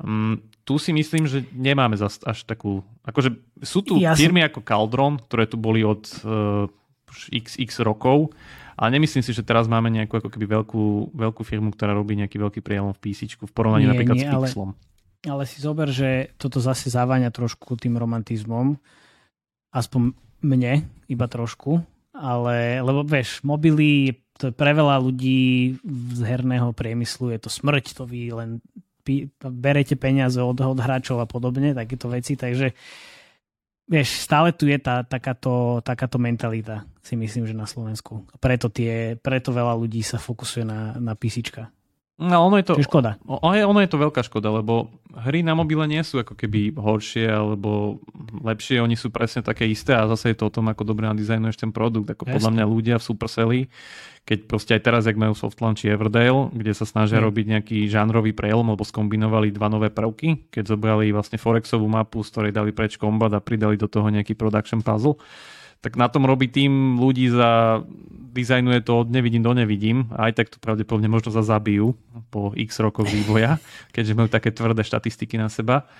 [0.00, 2.84] Um, mm, tu si myslím, že nemáme zas až takú...
[3.02, 6.70] Akože sú tu ja firmy ako Caldron, ktoré tu boli od uh,
[7.34, 8.30] xx rokov
[8.80, 12.40] ale nemyslím si, že teraz máme nejakú ako keby veľkú, veľkú firmu, ktorá robí nejaký
[12.40, 14.72] veľký prielom v PC v porovnaní nie, napríklad nie, s Pixlom.
[14.72, 14.88] Ale,
[15.26, 18.80] ale si zober, že toto zase závaňa trošku tým romantizmom.
[19.70, 21.84] Aspoň mne, iba trošku.
[22.16, 25.76] Ale, lebo vieš, mobily, to pre veľa ľudí
[26.16, 28.64] z herného priemyslu, je to smrť, to vy len
[29.40, 32.72] berete peniaze od, od hráčov a podobne, takéto veci, takže
[33.90, 38.28] vieš, stále tu je tá, takáto, takáto mentalita, si myslím, že na Slovensku.
[38.38, 41.72] Preto, tie, preto veľa ľudí sa fokusuje na, na písička.
[42.20, 43.16] No, ono je to, Čiže škoda.
[43.24, 44.92] Ono je, to veľká škoda, lebo
[45.24, 47.96] hry na mobile nie sú ako keby horšie alebo
[48.44, 51.56] lepšie, oni sú presne také isté a zase je to o tom, ako dobre nadizajnuješ
[51.56, 52.12] ten produkt.
[52.12, 53.60] Ako podľa mňa ľudia v Supercelli,
[54.28, 57.24] keď proste aj teraz, ak majú Softlaunch či Everdale, kde sa snažia mm.
[57.24, 62.28] robiť nejaký žánrový prelom, alebo skombinovali dva nové prvky, keď zobrali vlastne Forexovú mapu, z
[62.36, 65.16] ktorej dali preč kombat a pridali do toho nejaký production puzzle,
[65.80, 67.80] tak na tom robí tým ľudí za
[68.30, 71.98] dizajnuje to od nevidím do nevidím a aj tak to pravdepodobne možno za zabijú
[72.30, 73.58] po x rokoch vývoja,
[73.94, 75.90] keďže majú také tvrdé štatistiky na seba.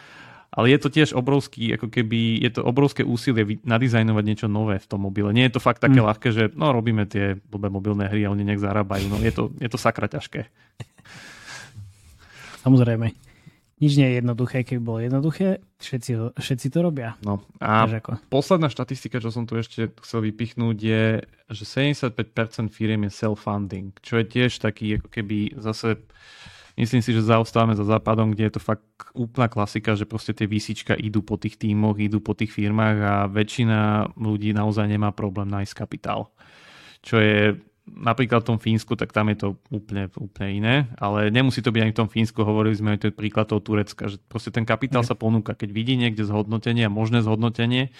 [0.50, 4.86] Ale je to tiež obrovský, ako keby, je to obrovské úsilie nadizajnovať niečo nové v
[4.90, 5.30] tom mobile.
[5.30, 6.06] Nie je to fakt také mm.
[6.10, 9.06] ľahké, že no robíme tie blbé mobilné hry a oni nech zarábajú.
[9.06, 10.50] No je to, je to sakra ťažké.
[12.66, 13.29] Samozrejme
[13.80, 17.16] nič nie je jednoduché, keby bolo jednoduché, všetci, ho, všetci to robia.
[17.24, 18.20] No a ako.
[18.28, 21.04] posledná štatistika, čo som tu ešte chcel vypichnúť je,
[21.48, 22.12] že 75%
[22.68, 25.96] firiem je self-funding, čo je tiež taký ako keby zase
[26.76, 28.84] myslím si, že zaostávame za západom, kde je to fakt
[29.16, 33.14] úplná klasika, že proste tie výsička idú po tých tímoch, idú po tých firmách a
[33.28, 36.32] väčšina ľudí naozaj nemá problém nájsť kapitál.
[37.00, 37.56] Čo je
[37.90, 41.82] napríklad v tom Fínsku, tak tam je to úplne, úplne iné, ale nemusí to byť
[41.82, 45.02] ani v tom Fínsku, hovorili sme aj to príklad toho Turecka, že proste ten kapitál
[45.02, 47.90] sa ponúka, keď vidí niekde zhodnotenie a možné zhodnotenie,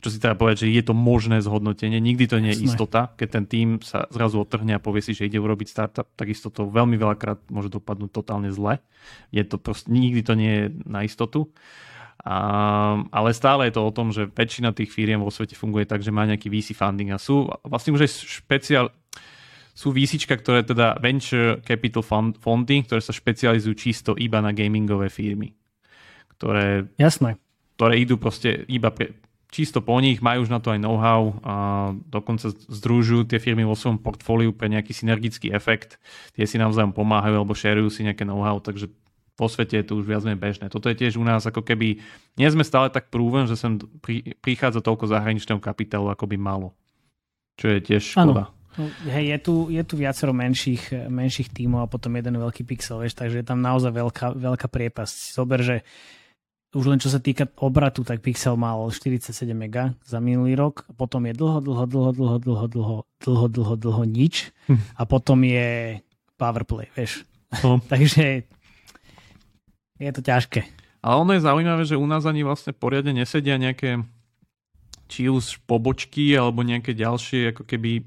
[0.00, 3.28] čo si teda povedať, že je to možné zhodnotenie, nikdy to nie je istota, keď
[3.28, 6.96] ten tým sa zrazu otrhne a povie si, že ide urobiť startup, takisto to veľmi
[6.96, 8.80] veľakrát môže dopadnúť totálne zle.
[9.28, 11.52] Je to proste, nikdy to nie je na istotu.
[12.20, 16.04] A, ale stále je to o tom, že väčšina tých firiem vo svete funguje tak,
[16.04, 18.10] že má nejaký VC funding a sú vlastne už aj
[18.44, 18.92] špeciál,
[19.74, 22.04] sú výsička, ktoré teda venture capital
[22.36, 25.54] fondy, ktoré sa špecializujú čisto iba na gamingové firmy.
[26.36, 27.36] Ktoré, Jasné.
[27.76, 29.12] ktoré idú proste iba pre,
[29.50, 31.54] čisto po nich, majú už na to aj know-how a
[32.06, 35.98] dokonca združujú tie firmy vo svojom portfóliu pre nejaký synergický efekt.
[36.38, 38.88] Tie si navzájom pomáhajú alebo šerujú si nejaké know-how, takže
[39.34, 40.68] po svete je to už viac menej bežné.
[40.68, 41.96] Toto je tiež u nás ako keby,
[42.36, 43.80] nie sme stále tak prúven, že sem
[44.44, 46.76] prichádza toľko zahraničného kapitálu, ako by malo.
[47.56, 48.52] Čo je tiež škoda.
[48.52, 48.59] Ano.
[48.78, 53.02] No, hej, je tu, je tu viacero menších, menších tímov a potom jeden veľký pixel,
[53.02, 55.16] vieš, takže je tam naozaj veľká, veľká priepasť.
[55.34, 55.76] Zober, že
[56.70, 61.26] už len čo sa týka obratu, tak Pixel mal 47 mega za minulý rok, potom
[61.26, 64.94] je dlho, dlho, dlho, dlho, dlho, dlho, dlho, dlho, dlho nič hm.
[64.94, 65.98] a potom je
[66.38, 67.26] Powerplay, vieš.
[67.66, 67.82] No.
[67.92, 68.46] takže
[69.98, 70.62] je to ťažké.
[71.02, 74.06] Ale ono je zaujímavé, že u nás ani vlastne poriadne nesedia nejaké
[75.10, 78.06] či už pobočky alebo nejaké ďalšie ako keby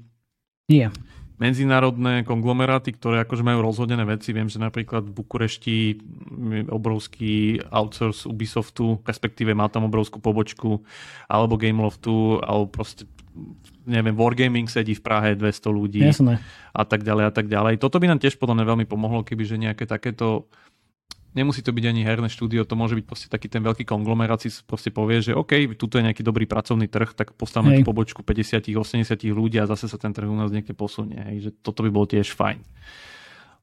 [0.68, 0.88] nie.
[1.34, 4.30] Medzinárodné konglomeráty, ktoré akože majú rozhodené veci.
[4.30, 5.76] Viem, že napríklad v Bukurešti
[6.70, 10.86] obrovský outsource Ubisoftu, respektíve má tam obrovskú pobočku,
[11.26, 13.10] alebo Gameloftu, alebo proste
[13.84, 16.38] neviem, Wargaming sedí v Prahe 200 ľudí Jasné.
[16.70, 17.82] a tak ďalej a tak ďalej.
[17.82, 20.46] Toto by nám tiež podľa mňa veľmi pomohlo, keby že nejaké takéto
[21.34, 24.48] nemusí to byť ani herné štúdio, to môže byť proste taký ten veľký konglomerát si
[24.64, 28.72] proste povie, že OK, tuto je nejaký dobrý pracovný trh, tak postavme tú pobočku 50-80
[29.34, 31.18] ľudí a zase sa ten trh u nás niekde posunie.
[31.18, 32.62] Hej, že toto by bolo tiež fajn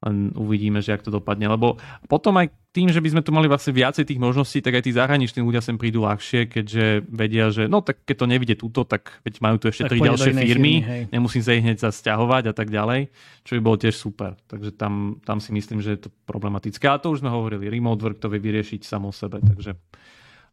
[0.01, 1.45] len uvidíme, že ak to dopadne.
[1.45, 1.77] Lebo
[2.09, 4.91] potom aj tým, že by sme tu mali vlastne viacej tých možností, tak aj tí
[4.95, 9.21] zahraniční ľudia sem prídu ľahšie, keďže vedia, že no tak keď to nevidie túto, tak
[9.27, 10.73] veď majú tu ešte tak tri ďalšie firmy, firmy
[11.11, 13.11] nemusím sa ich hneď zasťahovať a tak ďalej,
[13.43, 14.39] čo by bolo tiež super.
[14.47, 16.87] Takže tam, tam si myslím, že je to problematické.
[16.87, 19.75] A to už sme hovorili, remote work to vie vyriešiť samo sebe, takže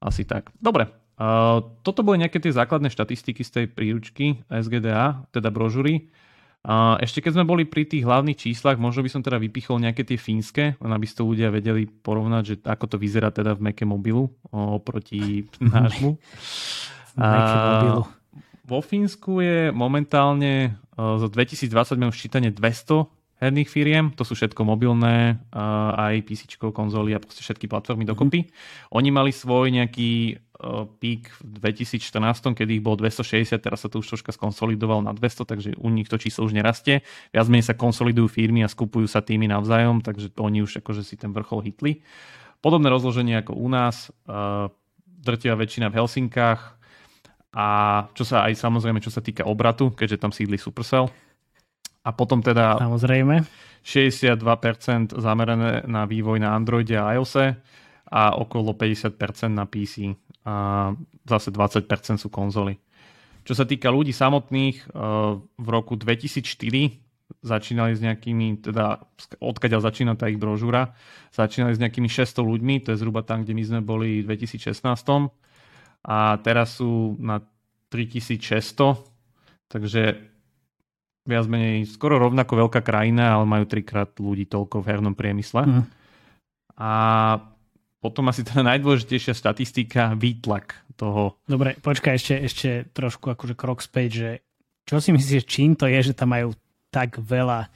[0.02, 0.50] asi tak.
[0.58, 6.10] Dobre, uh, toto boli nejaké tie základné štatistiky z tej príručky SGDA, teda brožúry.
[6.98, 10.18] Ešte keď sme boli pri tých hlavných číslach, možno by som teda vypichol nejaké tie
[10.18, 14.28] fínske, len aby ste ľudia vedeli porovnať, že ako to vyzerá teda v Meke mobilu
[14.52, 16.18] oproti nášmu.
[17.18, 18.04] A,
[18.68, 23.06] vo Fínsku je momentálne za 2020 máme ščítanie 200
[23.38, 25.38] herných firiem, to sú všetko mobilné,
[25.94, 28.44] aj PC, konzoly a proste všetky platformy dokopy.
[28.44, 28.98] Mm-hmm.
[28.98, 30.42] Oni mali svoj nejaký
[30.98, 35.46] pík v 2014, kedy ich bolo 260, teraz sa to už troška skonsolidovalo na 200,
[35.46, 37.06] takže u nich to číslo už nerastie.
[37.30, 41.14] Viac menej sa konsolidujú firmy a skupujú sa tými navzájom, takže oni už akože si
[41.14, 42.02] ten vrchol hitli.
[42.58, 44.10] Podobné rozloženie ako u nás,
[45.06, 46.74] drtivá väčšina v Helsinkách
[47.54, 47.66] a
[48.18, 51.06] čo sa aj samozrejme, čo sa týka obratu, keďže tam sídli Supercell.
[52.02, 53.46] A potom teda samozrejme
[53.86, 54.42] 62%
[55.22, 57.54] zamerané na vývoj na Androide a iOS
[58.10, 59.14] a okolo 50%
[59.54, 60.52] na PC a
[61.28, 62.80] zase 20% sú konzoly.
[63.44, 64.92] Čo sa týka ľudí samotných, eh,
[65.40, 67.04] v roku 2004
[67.44, 69.04] začínali s nejakými, teda
[69.36, 70.96] odkiaľ začína tá ich brožúra,
[71.28, 75.28] začínali s nejakými 600 ľuďmi, to je zhruba tam, kde my sme boli v 2016
[76.08, 77.44] a teraz sú na
[77.92, 79.04] 3600,
[79.68, 80.16] takže
[81.28, 85.68] viac menej skoro rovnako veľká krajina, ale majú trikrát ľudí toľko v hernom priemysle.
[85.68, 85.84] Mm.
[86.80, 86.92] A
[87.98, 91.38] potom asi tá najdôležitejšia statistika, výtlak toho.
[91.46, 94.30] Dobre, počkaj ešte, ešte trošku akože krok späť, že
[94.86, 96.54] čo si myslíš, čím to je, že tam majú
[96.88, 97.68] tak veľa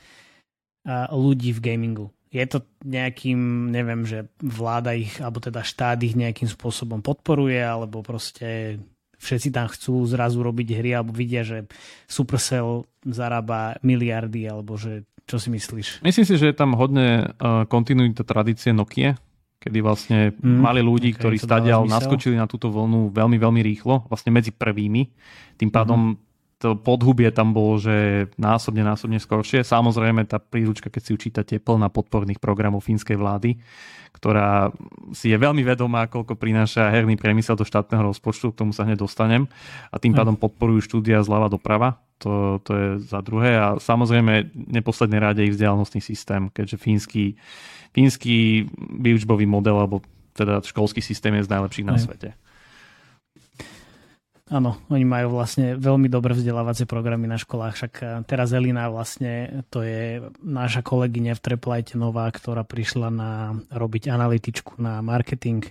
[1.13, 2.07] ľudí v gamingu?
[2.33, 8.01] Je to nejakým, neviem, že vláda ich, alebo teda štát ich nejakým spôsobom podporuje, alebo
[8.01, 8.81] proste
[9.21, 11.69] všetci tam chcú zrazu robiť hry, alebo vidia, že
[12.09, 16.03] Supercell zarába miliardy, alebo že čo si myslíš?
[16.03, 17.37] Myslím si, že je tam hodne
[17.69, 19.21] kontinuita tradície Nokia,
[19.63, 24.11] kedy vlastne mm, mali ľudí, okay, ktorí stadial naskočili na túto vlnu veľmi, veľmi rýchlo,
[24.11, 25.07] vlastne medzi prvými.
[25.55, 26.31] Tým pádom mm
[26.63, 29.67] to podhubie tam bolo, že násobne, násobne skoršie.
[29.67, 33.59] Samozrejme, tá príručka, keď si učítate, plná podporných programov fínskej vlády,
[34.15, 34.71] ktorá
[35.11, 39.03] si je veľmi vedomá, koľko prináša herný priemysel do štátneho rozpočtu, k tomu sa hneď
[39.03, 39.51] dostanem.
[39.91, 41.99] A tým pádom podporujú štúdia zľava doprava.
[42.23, 43.59] To, to je za druhé.
[43.59, 47.25] A samozrejme, neposlednej rade ich vzdialenostný systém, keďže fínsky
[47.93, 48.67] fínsky
[48.99, 50.01] výučbový model, alebo
[50.33, 52.33] teda školský systém je z najlepších na svete.
[54.53, 59.65] Áno, oni majú vlastne veľmi dobré vzdelávacie programy na školách, však eh, teraz Elina vlastne,
[59.73, 65.65] to je naša kolegyňa v Treplajte nová, ktorá prišla na robiť analytičku na marketing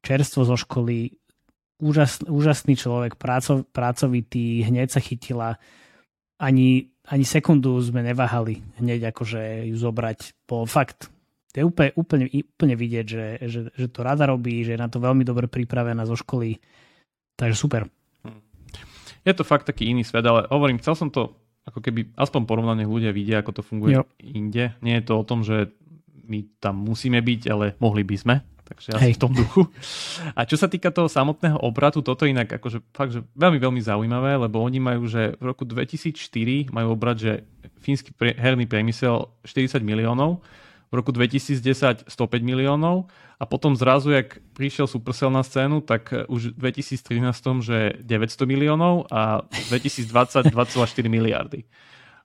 [0.00, 1.12] čerstvo zo školy,
[1.76, 5.60] úžas, úžasný človek, práco, pracovitý, hneď sa chytila,
[6.42, 11.08] ani, ani sekundu sme neváhali hneď akože ju zobrať, po fakt
[11.52, 14.88] to je úplne, úplne, úplne vidieť, že, že, že to rada robí, že je na
[14.88, 16.56] to veľmi dobre pripravená zo školy.
[17.36, 17.92] Takže super.
[18.24, 18.40] Hm.
[19.28, 21.36] Je to fakt taký iný svet, ale hovorím, chcel som to
[21.68, 24.02] ako keby aspoň porovnané ľudia vidia, ako to funguje jo.
[24.18, 24.74] inde.
[24.80, 25.70] Nie je to o tom, že
[26.26, 28.34] my tam musíme byť, ale mohli by sme.
[28.72, 29.14] Takže asi Hej.
[29.14, 29.68] v tom duchu.
[30.32, 34.40] A čo sa týka toho samotného obratu, toto inak akože fakt, že veľmi, veľmi zaujímavé,
[34.40, 37.44] lebo oni majú, že v roku 2004 majú obrat, že
[37.84, 40.40] fínsky herný priemysel 40 miliónov,
[40.88, 42.12] v roku 2010 105
[42.44, 43.08] miliónov
[43.40, 48.44] a potom zrazu, jak prišiel Supercell na scénu, tak eh, už v 2013 že 900
[48.44, 51.64] miliónov a 2020 2,4 miliardy.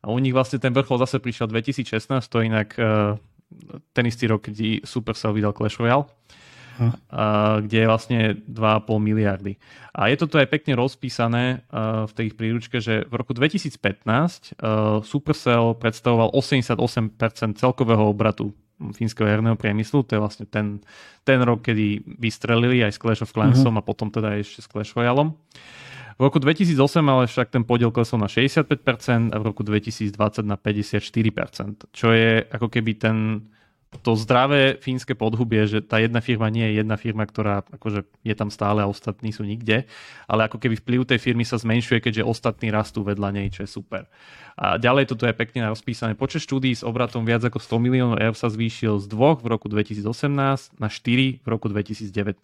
[0.03, 3.17] A u nich vlastne ten vrchol zase prišiel 2016, to inak uh,
[3.95, 6.07] ten istý rok, keď Supercell vydal Clash Royale
[6.77, 6.91] hm.
[7.65, 9.57] kde je vlastne 2,5 miliardy.
[9.97, 11.65] A je toto aj pekne rozpísané
[12.05, 14.62] v tej príručke, že v roku 2015
[15.01, 16.77] Supercell predstavoval 88%
[17.57, 20.05] celkového obratu fínskeho herného priemyslu.
[20.05, 20.86] To je vlastne ten,
[21.25, 23.81] ten rok, kedy vystrelili aj s Clash of Clansom uh-huh.
[23.81, 25.33] a potom teda ešte s Clash Royale.
[26.17, 30.17] V roku 2008 ale však ten podiel klesol na 65% a v roku 2020
[30.49, 33.45] na 54%, čo je ako keby ten
[33.88, 38.36] to zdravé fínske podhubie, že tá jedna firma nie je jedna firma, ktorá akože je
[38.36, 39.88] tam stále a ostatní sú nikde,
[40.28, 43.69] ale ako keby vplyv tej firmy sa zmenšuje, keďže ostatní rastú vedľa nej, čo je
[43.71, 44.12] super.
[44.58, 46.17] A ďalej toto je pekne rozpísané.
[46.17, 49.69] Počet štúdí s obratom viac ako 100 miliónov eur sa zvýšil z dvoch v roku
[49.69, 52.41] 2018 na 4 v roku 2019.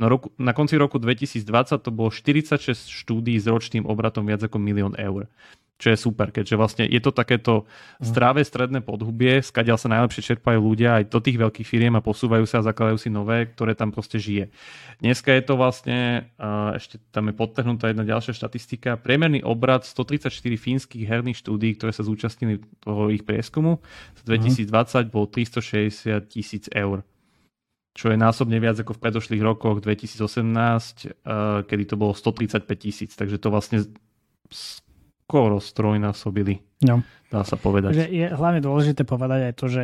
[0.00, 1.44] No roku, na konci roku 2020
[1.84, 5.30] to bolo 46 štúdí s ročným obratom viac ako milión eur
[5.74, 8.04] čo je super, keďže vlastne je to takéto mhm.
[8.06, 12.46] zdravé stredné podhubie, skadiaľ sa najlepšie čerpajú ľudia aj do tých veľkých firiem a posúvajú
[12.46, 14.54] sa a zakladajú si nové, ktoré tam proste žije.
[15.02, 16.30] Dneska je to vlastne,
[16.78, 22.06] ešte tam je podtrhnutá jedna ďalšia štatistika, priemerný obrad 134 fínskych herných štúdí, ktoré sa
[22.06, 23.82] zúčastnili toho ich prieskumu,
[24.14, 24.20] z
[24.70, 25.12] 2020 mhm.
[25.12, 27.02] bol 360 tisíc eur
[27.94, 31.22] čo je násobne viac ako v predošlých rokoch 2018,
[31.70, 33.14] kedy to bolo 135 tisíc.
[33.14, 33.86] Takže to vlastne
[35.24, 36.60] skoro strojnásobili.
[36.84, 37.00] No.
[37.32, 37.96] Dá sa povedať.
[37.96, 39.82] Že je hlavne dôležité povedať aj to, že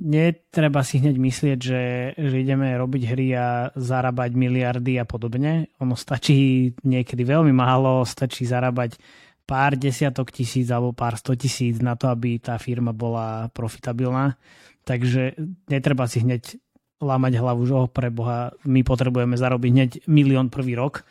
[0.00, 1.82] netreba si hneď myslieť, že,
[2.16, 5.68] že ideme robiť hry a zarábať miliardy a podobne.
[5.82, 8.96] Ono stačí niekedy veľmi málo, stačí zarábať
[9.44, 14.38] pár desiatok tisíc alebo pár sto tisíc na to, aby tá firma bola profitabilná.
[14.86, 15.36] Takže
[15.68, 16.56] netreba si hneď
[17.02, 21.02] lámať hlavu, že oh, pre Boha, my potrebujeme zarobiť hneď milión prvý rok.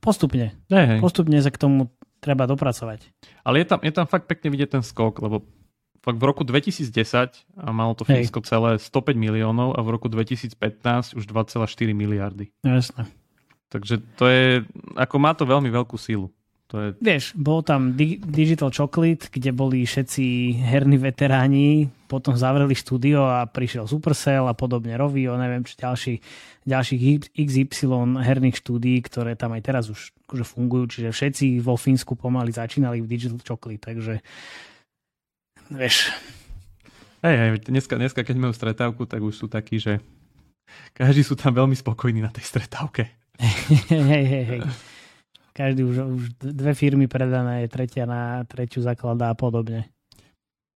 [0.00, 0.54] Postupne.
[0.70, 0.98] Hey, hey.
[1.02, 3.12] Postupne sa k tomu treba dopracovať.
[3.46, 5.46] Ale je tam, je tam fakt pekne vidieť ten skok, lebo
[6.06, 6.86] fakt v roku 2010
[7.58, 12.54] a malo to Fínsko celé 105 miliónov a v roku 2015 už 2,4 miliardy.
[12.62, 13.10] Jasné.
[13.66, 14.62] Takže to je,
[14.94, 16.30] ako má to veľmi veľkú sílu.
[16.66, 16.88] To je...
[16.98, 23.86] Vieš, bol tam Digital Chocolate, kde boli všetci herní veteráni, potom zavreli štúdio a prišiel
[23.86, 26.14] Supercell a podobne Rovio, neviem, či ďalší,
[26.66, 27.02] ďalších
[27.38, 32.50] XY herných štúdií, ktoré tam aj teraz už akože fungujú, čiže všetci vo Fínsku pomaly
[32.50, 34.14] začínali v Digital Chocolate, takže
[35.70, 36.10] vieš.
[37.22, 40.02] Hej, hej, dneska, dneska keď majú stretávku, tak už sú takí, že
[40.98, 43.06] každý sú tam veľmi spokojní na tej stretávke.
[43.94, 44.62] hej, hej, hej
[45.56, 49.88] každý už, už dve firmy predané, tretia na tretiu zakladá a podobne.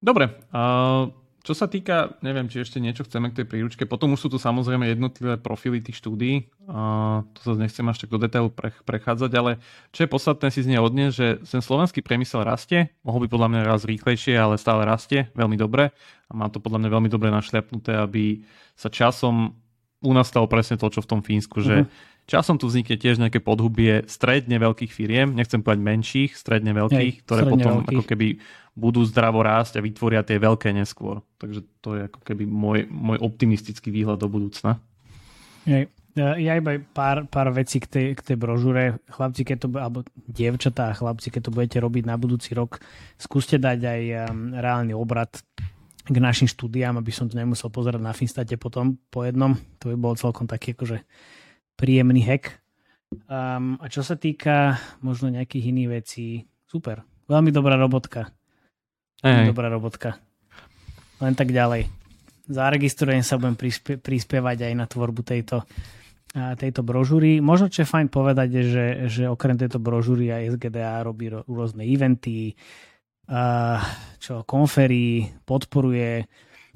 [0.01, 1.12] Dobre, uh,
[1.45, 4.40] čo sa týka, neviem, či ešte niečo chceme k tej príručke, potom už sú tu
[4.40, 9.31] samozrejme jednotlivé profily tých štúdí, uh, to sa nechcem až tak do detailu pre, prechádzať,
[9.37, 9.61] ale
[9.93, 13.49] čo je podstatné si z nej odnie, že ten slovenský priemysel rastie, mohol by podľa
[13.53, 15.93] mňa raz rýchlejšie, ale stále rastie veľmi dobre
[16.29, 18.40] a má to podľa mňa veľmi dobre našľapnuté, aby
[18.73, 19.53] sa časom
[20.01, 23.19] u nás stalo presne to, čo v tom Fínsku, že uh-huh Časom tu vznikne tiež
[23.19, 27.90] nejaké podhubie stredne veľkých firiem, nechcem povedať menších, stredne veľkých, Hej, ktoré potom veľkých.
[27.90, 28.27] ako keby
[28.79, 31.27] budú zdravo rásť a vytvoria tie veľké neskôr.
[31.43, 34.79] Takže to je ako keby môj, môj optimistický výhľad do budúcna.
[35.66, 35.90] Hej.
[36.14, 39.03] Ja iba pár, pár vecí k tej, k tej brožúre.
[39.11, 42.79] Chlapci, keď to, alebo dievčatá, chlapci, keď to budete robiť na budúci rok,
[43.19, 45.35] skúste dať aj um, reálny obrad
[46.07, 49.55] k našim štúdiám, aby som to nemusel pozerať na Finstate potom po jednom.
[49.83, 50.99] To by bolo celkom taký akože
[51.81, 52.61] príjemný hack.
[53.27, 57.01] Um, a čo sa týka možno nejakých iných vecí, super.
[57.27, 58.29] Veľmi dobrá robotka.
[59.25, 60.21] Veľmi dobrá robotka.
[61.25, 61.88] Len tak ďalej.
[62.51, 65.62] Zaregistrujem sa, budem prispie, prispievať aj na tvorbu tejto,
[66.35, 67.38] tejto brožúry.
[67.38, 72.59] Možno čo je fajn povedať, že, že okrem tejto brožúry aj SGDA robí rôzne eventy,
[74.19, 76.27] čo konferí, podporuje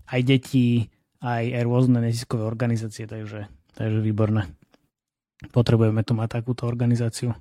[0.07, 0.87] aj deti,
[1.25, 4.47] aj, aj rôzne neziskové organizácie, takže, takže výborné.
[5.51, 7.35] Potrebujeme tu mať takúto organizáciu.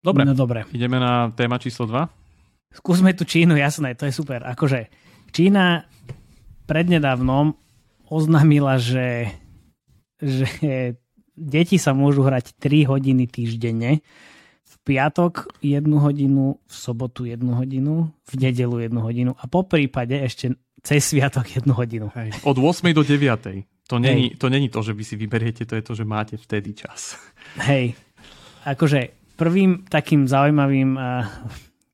[0.00, 0.62] Dobre, no, dobre.
[0.70, 2.78] ideme na téma číslo 2.
[2.78, 4.44] Skúsme tu Čínu, jasné, to je super.
[4.46, 4.86] Akože
[5.34, 5.88] Čína
[6.70, 7.58] prednedávnom
[8.06, 9.34] oznámila, že,
[10.22, 10.94] že
[11.34, 14.00] deti sa môžu hrať 3 hodiny týždenne,
[14.66, 20.14] v piatok 1 hodinu, v sobotu 1 hodinu, v nedelu 1 hodinu a po prípade
[20.18, 20.54] ešte
[20.86, 22.10] cez sviatok 1 hodinu.
[22.14, 22.34] Hej.
[22.46, 23.75] Od 8 do 9.
[23.86, 26.74] To není, to není to, že vy si vyberiete, to je to, že máte vtedy
[26.74, 27.14] čas.
[27.62, 27.94] Hej,
[28.66, 31.22] akože prvým takým zaujímavým uh,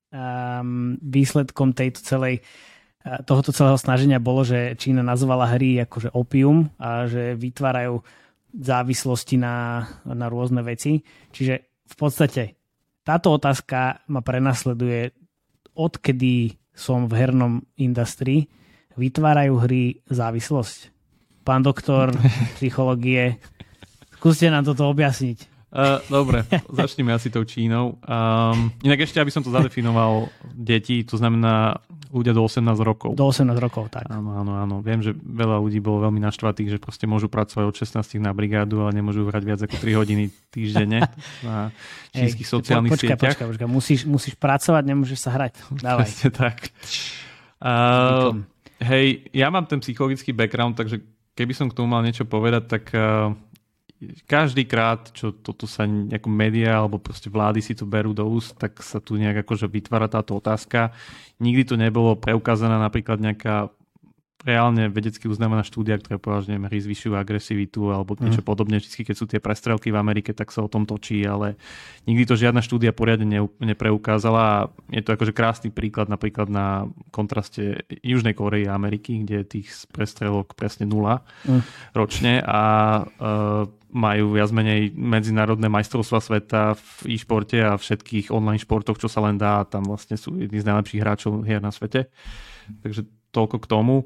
[0.08, 6.72] um, výsledkom tejto celej uh, tohoto celého snaženia bolo, že Čína nazvala hry akože opium
[6.80, 8.00] a že vytvárajú
[8.56, 11.04] závislosti na, na rôzne veci.
[11.32, 11.54] Čiže
[11.92, 12.56] v podstate
[13.04, 15.12] táto otázka ma prenasleduje
[15.76, 18.48] odkedy som v hernom industrii,
[18.96, 21.01] vytvárajú hry závislosť
[21.42, 22.14] pán doktor
[22.58, 23.38] psychológie.
[24.16, 25.52] Skúste nám toto objasniť.
[25.72, 27.96] Uh, dobre, začneme asi tou Čínou.
[28.04, 31.80] Um, inak ešte, aby som to zadefinoval, deti, to znamená
[32.12, 33.16] ľudia do 18 rokov.
[33.16, 34.04] Do 18 rokov, tak.
[34.12, 34.84] Áno, áno, áno.
[34.84, 38.84] Viem, že veľa ľudí bolo veľmi naštvatých, že proste môžu pracovať od 16 na brigádu,
[38.84, 41.08] ale nemôžu hrať viac ako 3 hodiny týždenne
[41.48, 41.72] na
[42.12, 43.32] čínskych sociálnych počkaj, sieťach.
[43.32, 45.56] Počkaj, počkaj, musíš, musíš pracovať, nemôžeš sa hrať.
[45.80, 46.08] Dávaj.
[46.36, 46.68] tak.
[47.64, 48.44] Uh,
[48.84, 51.00] hej, ja mám ten psychologický background, takže
[51.32, 53.32] keby som k tomu mal niečo povedať, tak uh,
[54.26, 58.58] každý krát, čo toto sa nejako médiá alebo proste vlády si to berú do úst,
[58.58, 60.90] tak sa tu nejak akože vytvára táto otázka.
[61.38, 63.70] Nikdy to nebolo preukázaná napríklad nejaká
[64.42, 68.48] reálne vedecky uznávaná štúdia, ktorá že neviem, hry zvyšujú agresivitu alebo niečo mm.
[68.48, 68.76] podobne.
[68.82, 71.54] Vždy, keď sú tie prestrelky v Amerike, tak sa o tom točí, ale
[72.10, 74.58] nikdy to žiadna štúdia poriadne ne, nepreukázala a
[74.90, 79.68] je to akože krásny príklad napríklad na kontraste Južnej Korei a Ameriky, kde je tých
[79.94, 81.94] prestrelok presne nula mm.
[81.94, 82.60] ročne a
[83.06, 89.20] uh, majú viac menej medzinárodné majstrovstva sveta v e-športe a všetkých online športoch, čo sa
[89.20, 89.68] len dá.
[89.68, 92.08] Tam vlastne sú jedni z najlepších hráčov hier na svete.
[92.80, 93.96] Takže toľko k tomu.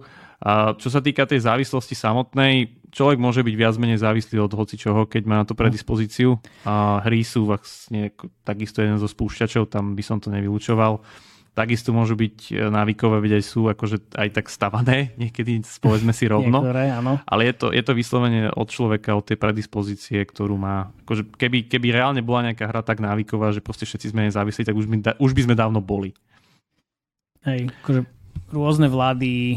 [0.41, 4.77] A čo sa týka tej závislosti samotnej, človek môže byť viac menej závislý od hoci
[4.77, 6.37] čoho, keď má na to predispozíciu.
[6.69, 8.13] A hry sú vlastne
[8.45, 11.01] takisto jeden zo spúšťačov, tam by som to nevylučoval.
[11.57, 16.29] Takisto môžu byť e, návykové, veď aj sú akože aj tak stavané, niekedy povedzme si
[16.29, 16.61] rovno.
[16.61, 17.17] Niektoré, áno.
[17.25, 20.93] Ale je to, je to vyslovene od človeka, od tej predispozície, ktorú má.
[21.09, 24.77] Akože keby, keby reálne bola nejaká hra tak návyková, že proste všetci sme nezávislí, tak
[24.77, 26.13] už by, už by sme dávno boli.
[27.49, 28.16] Hej, akože
[28.51, 29.57] rôzne vlády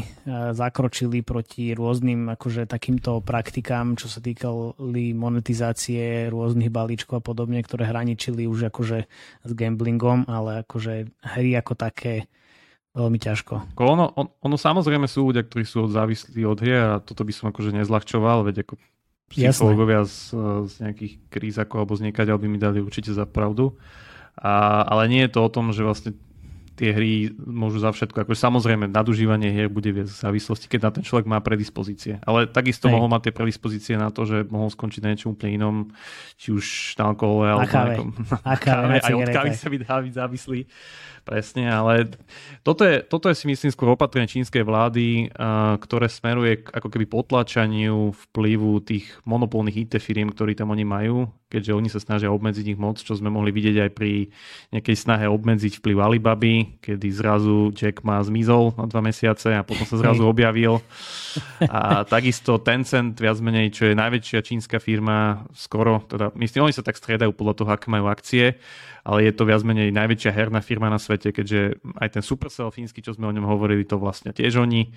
[0.52, 7.88] zakročili proti rôznym akože takýmto praktikám, čo sa týkali monetizácie rôznych balíčkov a podobne, ktoré
[7.88, 8.98] hraničili už akože
[9.44, 12.26] s gamblingom, ale akože hry ako také
[12.94, 13.78] veľmi ťažko.
[13.78, 17.54] Ono, on, ono samozrejme sú ľudia, ktorí sú závislí od hier a toto by som
[17.54, 18.74] akože nezľahčoval, veď ako
[19.30, 20.34] psychológovia z,
[20.66, 23.78] z nejakých kríz ako alebo z niekaď by mi dali určite za pravdu.
[24.34, 26.18] A, ale nie je to o tom, že vlastne
[26.80, 28.24] tie hry môžu za všetko.
[28.24, 32.16] Akože samozrejme, nadužívanie hier bude viesť závislosti, keď na ten človek má predispozície.
[32.24, 32.96] Ale takisto Hej.
[32.96, 35.76] mohol mať tie predispozície na to, že mohol skončiť na niečom úplne inom,
[36.40, 38.08] či už na alkohole, alebo na nejakom...
[38.40, 40.60] Na káve, aj od kávy sa vydá byť závislý.
[41.30, 42.10] Presne, ale
[42.66, 45.30] toto je, toto je si myslím skôr opatrenie čínskej vlády,
[45.78, 51.30] ktoré smeruje k ako keby potlačaniu vplyvu tých monopolných IT firiem, ktorí tam oni majú,
[51.46, 54.26] keďže oni sa snažia obmedziť ich moc, čo sme mohli vidieť aj pri
[54.74, 59.86] nejakej snahe obmedziť vplyv Alibaby, kedy zrazu Jack ma zmizol na dva mesiace a potom
[59.86, 60.82] sa zrazu objavil.
[61.62, 66.82] A takisto Tencent, viac menej, čo je najväčšia čínska firma, skoro, teda myslím, oni sa
[66.82, 68.58] tak striedajú podľa toho, aké majú akcie,
[69.04, 73.04] ale je to viac menej najväčšia herná firma na svete, keďže aj ten Supercell fínsky,
[73.04, 74.88] čo sme o ňom hovorili, to vlastne tiež oni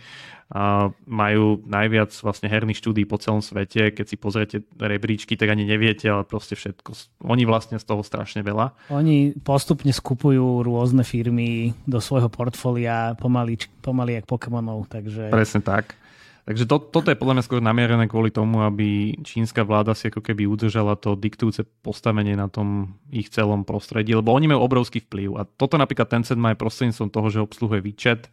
[0.54, 3.92] a majú najviac vlastne herných štúdí po celom svete.
[3.92, 6.94] Keď si pozriete rebríčky, tak ani neviete, ale proste všetko.
[7.26, 8.72] Oni vlastne z toho strašne veľa.
[8.94, 14.88] Oni postupne skupujú rôzne firmy do svojho portfólia pomaly, pomaly jak Pokémonov.
[14.94, 15.34] Takže...
[15.34, 15.98] Presne tak.
[16.44, 20.20] Takže to, toto je podľa mňa skôr namierené kvôli tomu, aby čínska vláda si ako
[20.20, 25.40] keby udržala to diktujúce postavenie na tom ich celom prostredí, lebo oni majú obrovský vplyv.
[25.40, 28.28] A toto napríklad Tencent má aj prostredníctvom toho, že obsluhuje WeChat.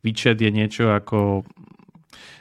[0.00, 1.44] WeChat je niečo ako,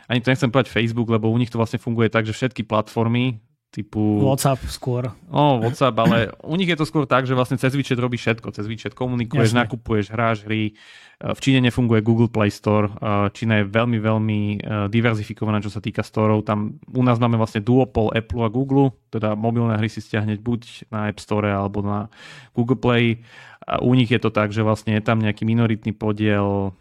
[0.08, 3.44] ani to nechcem povedať Facebook, lebo u nich to vlastne funguje tak, že všetky platformy
[3.70, 4.26] typu...
[4.26, 5.14] WhatsApp skôr.
[5.30, 8.50] No, WhatsApp, ale u nich je to skôr tak, že vlastne cez WeChat robíš všetko.
[8.50, 9.62] Cez WeChat komunikuješ, Jasne.
[9.66, 10.74] nakupuješ, hráš hry.
[11.20, 12.90] V Číne nefunguje Google Play Store.
[13.36, 14.58] Čína je veľmi, veľmi e,
[14.88, 16.48] diverzifikovaná, čo sa týka storov.
[16.48, 20.62] Tam u nás máme vlastne duopol Apple a Google, teda mobilné hry si stiahneť buď
[20.90, 22.08] na App Store alebo na
[22.56, 23.22] Google Play.
[23.68, 26.72] A u nich je to tak, že vlastne je tam nejaký minoritný podiel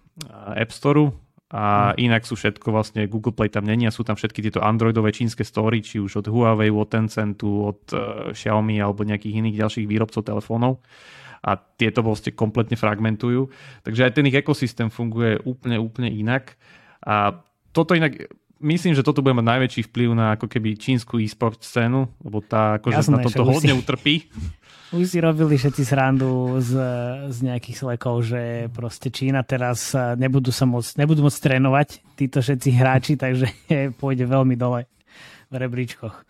[0.55, 1.11] App Store,
[1.49, 2.05] a hm.
[2.05, 5.49] inak sú všetko vlastne, Google Play tam není a sú tam všetky tieto androidové čínske
[5.49, 10.23] story, či už od Huawei, od Tencentu, od uh, Xiaomi alebo nejakých iných ďalších výrobcov
[10.29, 10.85] telefónov
[11.41, 13.49] a tieto vlastne kompletne fragmentujú.
[13.87, 16.59] Takže aj ten ich ekosystém funguje úplne, úplne inak.
[17.07, 17.41] A
[17.71, 18.29] toto inak,
[18.61, 22.79] myslím, že toto bude mať najväčší vplyv na ako keby čínsku e-sport scénu, lebo tá
[22.83, 23.79] akože Jasné, na tomto hodne si...
[23.79, 24.15] utrpí.
[24.89, 26.73] Už si robili všetci srandu z,
[27.29, 32.69] z nejakých slekov, že proste Čína teraz nebudú sa môcť, nebudú môcť trénovať títo všetci
[32.73, 33.47] hráči, takže
[34.01, 34.89] pôjde veľmi dole
[35.49, 36.25] v rebríčkoch.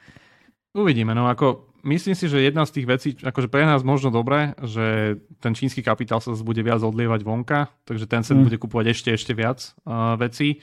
[0.74, 4.58] Uvidíme, no ako myslím si, že jedna z tých vecí, akože pre nás možno dobré,
[4.62, 8.42] že ten čínsky kapitál sa bude viac odlievať vonka, takže ten sa mm.
[8.42, 10.60] bude kupovať ešte, ešte viac uh, vecí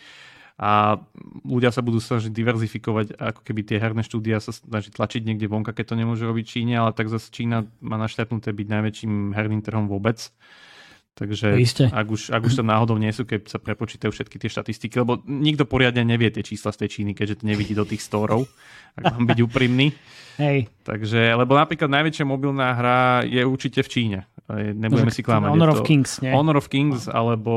[0.56, 1.04] a
[1.44, 5.76] ľudia sa budú snažiť diverzifikovať, ako keby tie herné štúdia sa snažiť tlačiť niekde vonka,
[5.76, 9.92] keď to nemôže robiť Číne, ale tak zase Čína má našťapnuté byť najväčším herným trhom
[9.92, 10.32] vôbec.
[11.16, 11.56] Takže
[11.96, 15.24] ak už, ak už to náhodou nie sú, keď sa prepočítajú všetky tie štatistiky, lebo
[15.24, 18.52] nikto poriadne nevie tie čísla z tej Číny, keďže to nevidí do tých storov,
[19.00, 19.96] ak mám byť úprimný.
[20.44, 20.68] Hej.
[20.84, 24.20] Takže, lebo napríklad najväčšia mobilná hra je určite v Číne.
[24.52, 25.56] Nebudeme si klamať.
[25.56, 26.36] Honor of Kings, nie?
[26.36, 27.54] Honor of Kings, alebo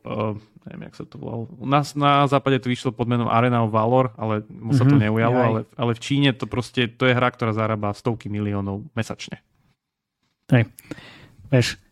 [0.00, 0.32] no.
[0.32, 1.52] uh, neviem, jak sa to volalo.
[1.60, 4.96] U nás na západe to vyšlo pod menom Arena of Valor, ale mu sa to
[4.96, 8.88] mm-hmm, neujalo, ale, ale v Číne to proste, to je hra, ktorá zarába stovky miliónov
[8.96, 9.44] mesačne.
[10.48, 10.72] Hej.
[11.52, 11.83] Vieš,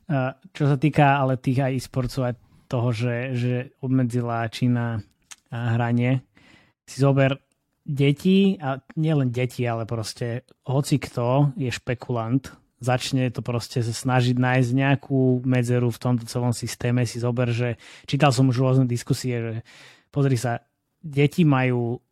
[0.53, 2.35] čo sa týka ale tých aj e-sportov, aj
[2.67, 5.05] toho, že, že obmedzila Čína
[5.53, 6.25] hranie.
[6.89, 7.37] Si zober
[7.85, 12.41] deti, a nielen deti, ale proste hoci kto je špekulant,
[12.83, 17.79] začne to proste snažiť nájsť nejakú medzeru v tomto celom systéme, si zober, že
[18.11, 19.55] čítal som už rôzne diskusie, že
[20.11, 20.65] pozri sa,
[20.99, 22.03] deti majú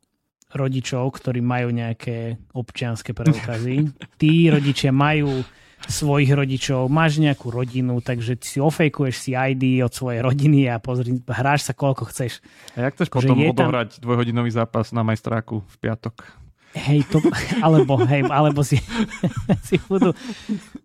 [0.51, 3.87] rodičov, ktorí majú nejaké občianské preukazy.
[4.21, 5.43] Tí rodičia majú
[5.89, 11.17] svojich rodičov, máš nejakú rodinu, takže si ofejkuješ si ID od svojej rodiny a pozri,
[11.25, 12.45] hráš sa koľko chceš.
[12.77, 14.03] A jak chceš potom odohrať tam...
[14.05, 16.41] dvojhodinový zápas na majstráku v piatok?
[16.71, 17.19] Hej, to,
[17.67, 18.79] alebo, hej, alebo si,
[19.67, 20.15] si budú,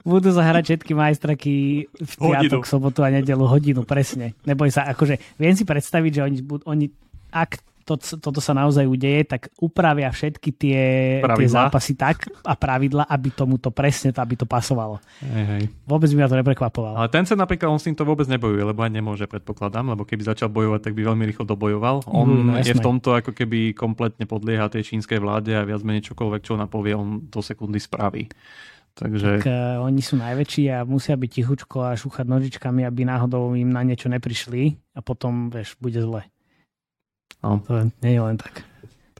[0.02, 1.54] budú zahrať všetky majstraky
[1.94, 2.72] v piatok, hodinu.
[2.72, 4.34] sobotu a nedelu hodinu, presne.
[4.50, 6.86] Neboj sa, akože viem si predstaviť, že oni, oni
[7.30, 10.82] ak to, toto sa naozaj udeje, tak upravia všetky tie,
[11.22, 14.98] tie zápasy tak a pravidla, aby tomu to presne, aby to pasovalo.
[15.22, 15.64] Hej, hej.
[15.86, 16.96] Vôbec by ma to neprekvapovalo.
[16.98, 20.26] Ale ten sa napríklad, on s týmto vôbec nebojuje, lebo aj nemôže, predpokladám, lebo keby
[20.26, 22.10] začal bojovať, tak by veľmi rýchlo dobojoval.
[22.10, 25.86] On mm, no, je v tomto ako keby kompletne podlieha tej čínskej vláde a viac
[25.86, 28.26] menej čokoľvek, čo napovie, on do sekundy spraví.
[28.96, 29.44] Takže...
[29.44, 33.68] Tak uh, oni sú najväčší a musia byť tichučko a šúchať nožičkami, aby náhodou im
[33.70, 36.24] na niečo neprišli a potom, vieš, bude zle.
[37.46, 37.62] No.
[37.70, 38.66] To nie je len tak.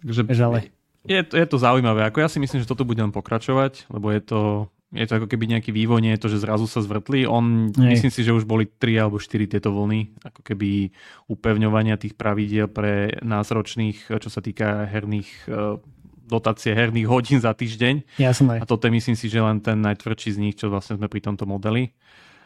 [0.02, 0.74] Takže ale...
[1.06, 2.10] je, to, je to zaujímavé.
[2.10, 4.42] Ako ja si myslím, že toto bude len pokračovať, lebo je to,
[4.90, 7.30] je to ako keby nejaký vývoj, nie je to, že zrazu sa zvrtli.
[7.30, 8.02] On, Hej.
[8.02, 10.90] myslím si, že už boli 3 alebo 4 tieto vlny, ako keby
[11.30, 15.78] upevňovania tých pravidiel pre nás ročných, čo sa týka herných e,
[16.26, 18.18] dotácie herných hodín za týždeň.
[18.18, 18.58] Jasné.
[18.58, 21.22] A toto je myslím si, že len ten najtvrdší z nich, čo vlastne sme pri
[21.22, 21.94] tomto modeli.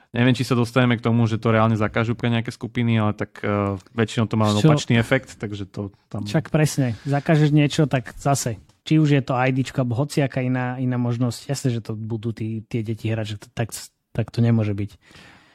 [0.09, 3.45] Neviem, či sa dostaneme k tomu, že to reálne zakážu pre nejaké skupiny, ale tak
[3.45, 4.65] uh, väčšinou to má Čo?
[4.65, 6.25] opačný efekt, takže to tam...
[6.25, 8.57] Však presne, zakážeš niečo, tak zase,
[8.89, 12.65] či už je to ID, alebo hociaká iná, iná možnosť, jasne, že to budú tí,
[12.65, 13.69] tie deti hrať, že to, tak,
[14.09, 14.91] tak to nemôže byť.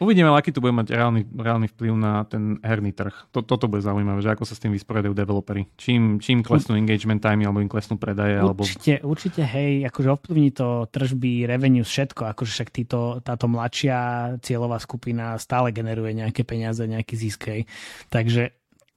[0.03, 3.15] Uvidíme, aký to bude mať reálny, reálny vplyv na ten herný trh.
[3.31, 5.71] To, toto bude zaujímavé, že ako sa s tým vysporiadajú developery.
[5.79, 8.43] Čím, čím klesnú engagement time alebo im klesnú predaje.
[8.43, 9.07] Určite, alebo...
[9.07, 12.27] určite hej, akože ovplyvní to tržby, revenue, všetko.
[12.35, 13.99] Akože však týto, táto mladšia
[14.43, 17.55] cieľová skupina stále generuje nejaké peniaze, nejaký zisk.
[17.55, 17.71] Hej.
[18.11, 18.51] Takže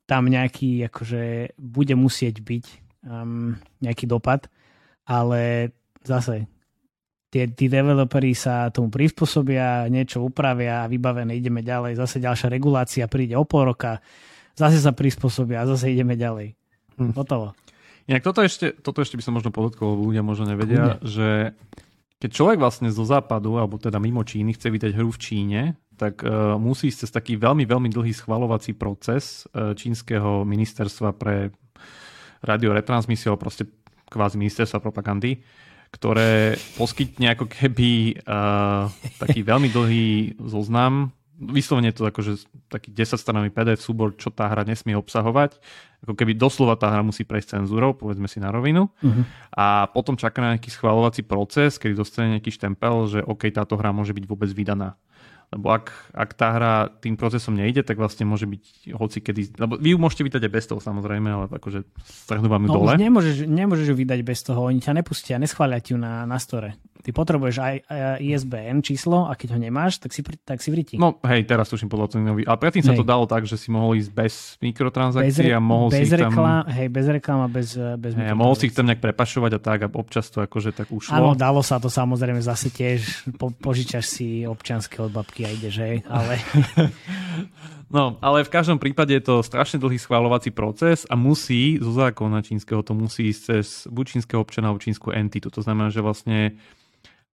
[0.10, 2.66] tam nejaký, akože bude musieť byť
[3.06, 3.54] um,
[3.86, 4.50] nejaký dopad,
[5.06, 5.72] ale
[6.02, 6.48] zase
[7.28, 13.06] tie, tí developeri sa tomu prispôsobia, niečo upravia a vybavené, ideme ďalej, zase ďalšia regulácia
[13.12, 14.00] príde o pol roka,
[14.56, 16.56] zase sa prispôsobia a zase ideme ďalej.
[16.98, 17.14] Hm.
[17.14, 17.54] Hotovo.
[18.08, 21.04] Inak toto ešte, toto ešte by som možno podotkol, ľudia možno nevedia, Kudne.
[21.04, 21.30] že
[22.18, 25.62] keď človek vlastne zo západu, alebo teda mimo Číny, chce vydať hru v Číne,
[26.00, 31.52] tak uh, musí ísť cez taký veľmi, veľmi dlhý schvalovací proces uh, čínskeho ministerstva pre
[32.42, 33.70] radioretransmisiu, proste
[34.08, 35.42] kvázi ministerstva propagandy,
[35.92, 43.50] ktoré poskytne ako keby uh, taký veľmi dlhý zoznam vyslovene to akože taký 10 stranový
[43.54, 45.62] PDF súbor, čo tá hra nesmie obsahovať.
[46.06, 48.90] Ako keby doslova tá hra musí prejsť cenzúrou, povedzme si na rovinu.
[49.02, 49.24] Uh-huh.
[49.54, 53.94] A potom čaká na nejaký schvalovací proces, kedy dostane nejaký štempel, že OK, táto hra
[53.94, 54.98] môže byť vôbec vydaná.
[55.48, 59.56] Lebo ak, ak tá hra tým procesom nejde, tak vlastne môže byť hoci kedy...
[59.56, 62.76] Lebo vy ju môžete vydať aj bez toho samozrejme, ale akože strhnú vám ju no,
[62.84, 63.00] dole.
[63.00, 66.76] Nemôžeš, nemôžeš ju vydať bez toho, oni ťa nepustia, neschvália ti ju na, na store.
[67.08, 67.76] Ty potrebuješ aj
[68.20, 71.00] ISBN číslo a keď ho nemáš, tak si, tak si vriti.
[71.00, 72.44] No hej, teraz tuším podľa nový.
[72.44, 72.92] Ale predtým hej.
[72.92, 76.04] sa to dalo tak, že si mohol ísť bez mikrotransakcií bez re, a mohol bez
[76.04, 76.36] si ich tam...
[76.36, 79.52] Reklám, hej, bez reklám a bez, bez hej, a mohol si ich tam nejak prepašovať
[79.56, 81.16] a tak a občas to akože tak ušlo.
[81.16, 83.32] Áno, dalo sa to samozrejme zase tiež.
[83.40, 86.44] Po, požičaš si občianske od babky a ideš, hej, ale...
[87.88, 92.44] No, ale v každom prípade je to strašne dlhý schváľovací proces a musí, zo zákona
[92.44, 95.48] čínskeho to musí ísť cez buď čínskeho občana alebo čínsku entitu.
[95.48, 96.60] To znamená, že vlastne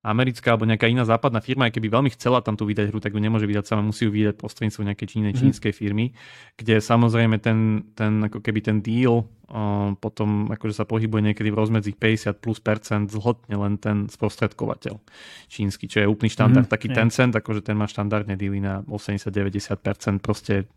[0.04, 3.16] americká alebo nejaká iná západná firma, aj keby veľmi chcela tam tu vydať hru, tak
[3.16, 5.38] ju nemôže vydať sama, musí ju vydať prostredníctvom nejakej čínej, mm.
[5.40, 6.12] čínskej firmy,
[6.60, 11.56] kde samozrejme ten, ten ako keby ten deal uh, potom akože sa pohybuje niekedy v
[11.56, 15.00] rozmedzi 50 plus percent zhodne len ten sprostredkovateľ
[15.48, 16.68] čínsky, čo je úplný štandard.
[16.68, 16.72] Mm.
[16.76, 16.98] Taký yeah.
[17.00, 20.68] Tencent, akože ten má štandardne dealy na 80-90%, proste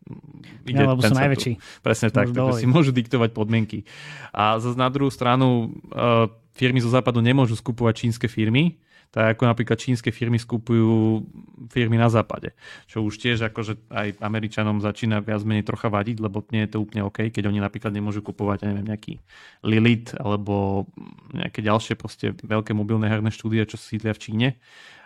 [0.63, 1.84] ide ja, lebo sú najväčší.
[1.84, 3.84] Presne tak, takže si môžu diktovať podmienky.
[4.32, 8.80] A zase na druhú stranu uh, firmy zo západu nemôžu skupovať čínske firmy,
[9.11, 11.23] tak ako napríklad čínske firmy skupujú
[11.71, 12.53] firmy na západe.
[12.85, 16.83] Čo už tiež akože aj Američanom začína viac menej trocha vadiť, lebo nie je to
[16.83, 19.13] úplne OK, keď oni napríklad nemôžu kupovať, ja neviem, nejaký
[19.63, 20.85] Lilith alebo
[21.31, 24.49] nejaké ďalšie proste veľké mobilné herné štúdie, čo sídlia v Číne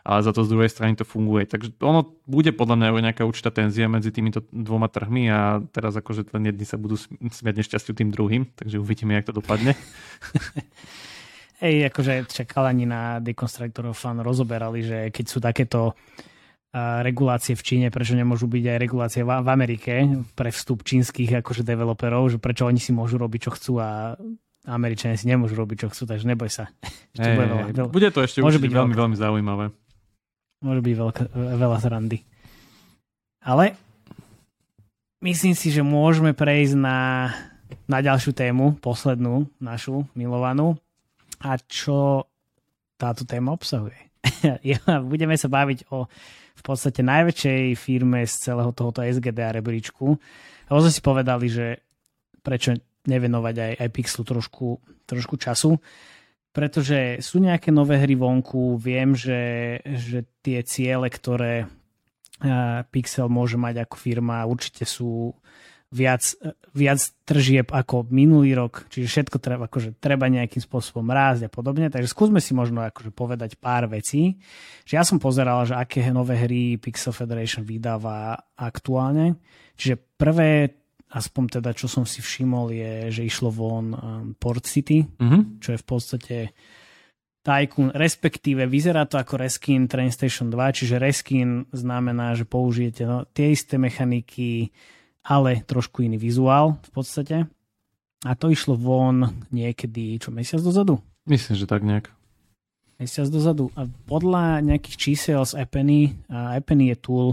[0.02, 1.46] ale za to z druhej strany to funguje.
[1.46, 6.34] Takže ono bude podľa mňa nejaká určitá tenzia medzi týmito dvoma trhmi a teraz akože
[6.34, 6.98] len jedni sa budú
[7.30, 9.78] smiať nešťastiu tým druhým, takže uvidíme, jak to dopadne.
[11.62, 15.94] Ej, akože čakal ani na Deconstructor fan rozoberali, že keď sú takéto
[17.04, 22.32] regulácie v Číne, prečo nemôžu byť aj regulácie v, Amerike pre vstup čínskych akože developerov,
[22.32, 24.16] že prečo oni si môžu robiť, čo chcú a
[24.64, 26.72] Američania si nemôžu robiť, čo chcú, takže neboj sa.
[27.12, 29.76] Hey, bude, veľa, veľa, bude to ešte môže byť veľmi, veľmi zaujímavé.
[30.64, 32.24] Môže byť veľká, veľa zrandy.
[33.44, 33.76] Ale
[35.20, 37.28] myslím si, že môžeme prejsť na,
[37.92, 40.80] na ďalšiu tému, poslednú našu milovanú.
[41.42, 42.30] A čo
[42.98, 43.98] táto téma obsahuje?
[45.12, 46.06] Budeme sa baviť o
[46.52, 50.14] v podstate najväčšej firme z celého tohoto SGDA rebríčku.
[50.70, 51.82] A sme si povedali, že
[52.46, 52.78] prečo
[53.10, 54.68] nevenovať aj, aj Pixelu trošku,
[55.10, 55.82] trošku času,
[56.54, 61.66] pretože sú nejaké nové hry vonku, viem, že, že tie ciele, ktoré
[62.94, 65.34] Pixel môže mať ako firma, určite sú
[65.92, 66.24] viac,
[66.72, 71.92] viac tržieb ako minulý rok, čiže všetko treba, akože treba nejakým spôsobom rásť a podobne,
[71.92, 74.40] takže skúsme si možno akože povedať pár vecí.
[74.88, 79.36] Že ja som pozeral, že aké nové hry Pixel Federation vydáva aktuálne.
[79.76, 80.80] Čiže prvé,
[81.12, 84.00] aspoň teda čo som si všimol, je, že išlo von um,
[84.40, 85.60] Port City, mm-hmm.
[85.60, 86.38] čo je v podstate
[87.42, 93.26] Tycoon, respektíve vyzerá to ako reskin Train Station 2, čiže reskin znamená, že použijete no,
[93.34, 94.70] tie isté mechaniky,
[95.22, 97.38] ale trošku iný vizuál v podstate.
[98.22, 101.02] A to išlo von niekedy, čo mesiac dozadu?
[101.26, 102.14] Myslím, že tak nejak.
[103.02, 103.74] Mesiac dozadu.
[103.74, 107.28] A podľa nejakých čísel z Epeny, a Epeny je tool,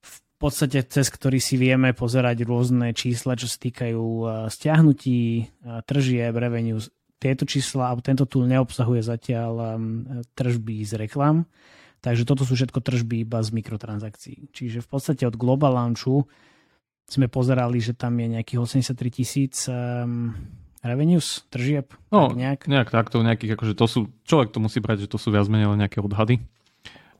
[0.00, 4.04] v podstate cez ktorý si vieme pozerať rôzne čísla, čo sa týkajú
[4.48, 5.46] stiahnutí,
[5.86, 6.88] tržieb, revenues,
[7.22, 9.78] tieto čísla, tento tool neobsahuje zatiaľ
[10.34, 11.46] tržby z reklam,
[12.02, 14.50] takže toto sú všetko tržby iba z mikrotransakcií.
[14.50, 16.26] Čiže v podstate od Global Launchu
[17.12, 20.32] sme pozerali, že tam je nejakých 83 tisíc um,
[20.80, 21.92] revenues, tržieb.
[22.08, 22.60] No, tak nejak.
[22.66, 25.76] nejak takto, nejakých, akože to sú, človek to musí brať, že to sú viac menej
[25.76, 26.40] nejaké odhady.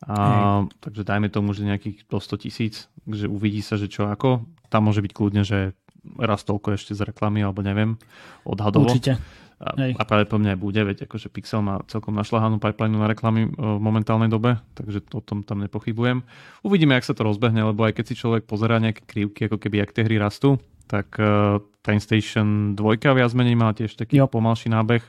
[0.02, 4.42] A, takže dajme tomu, že nejakých do 100 tisíc, že uvidí sa, že čo ako.
[4.66, 5.78] Tam môže byť kľudne, že
[6.18, 7.94] raz toľko ešte z reklamy, alebo neviem,
[8.42, 8.90] odhadovo.
[8.90, 9.22] Určite.
[9.62, 13.06] A, a práve po mňa aj bude, veď akože Pixel má celkom našľahanú pipeline na
[13.06, 16.26] reklamy e, v momentálnej dobe, takže o tom tam nepochybujem.
[16.66, 19.86] Uvidíme, ak sa to rozbehne, lebo aj keď si človek pozerá nejaké krivky, ako keby
[19.86, 20.58] ak tie hry rastú,
[20.92, 24.28] tak uh, Train Station 2 viac menej má tiež taký jo.
[24.28, 25.00] pomalší nábeh,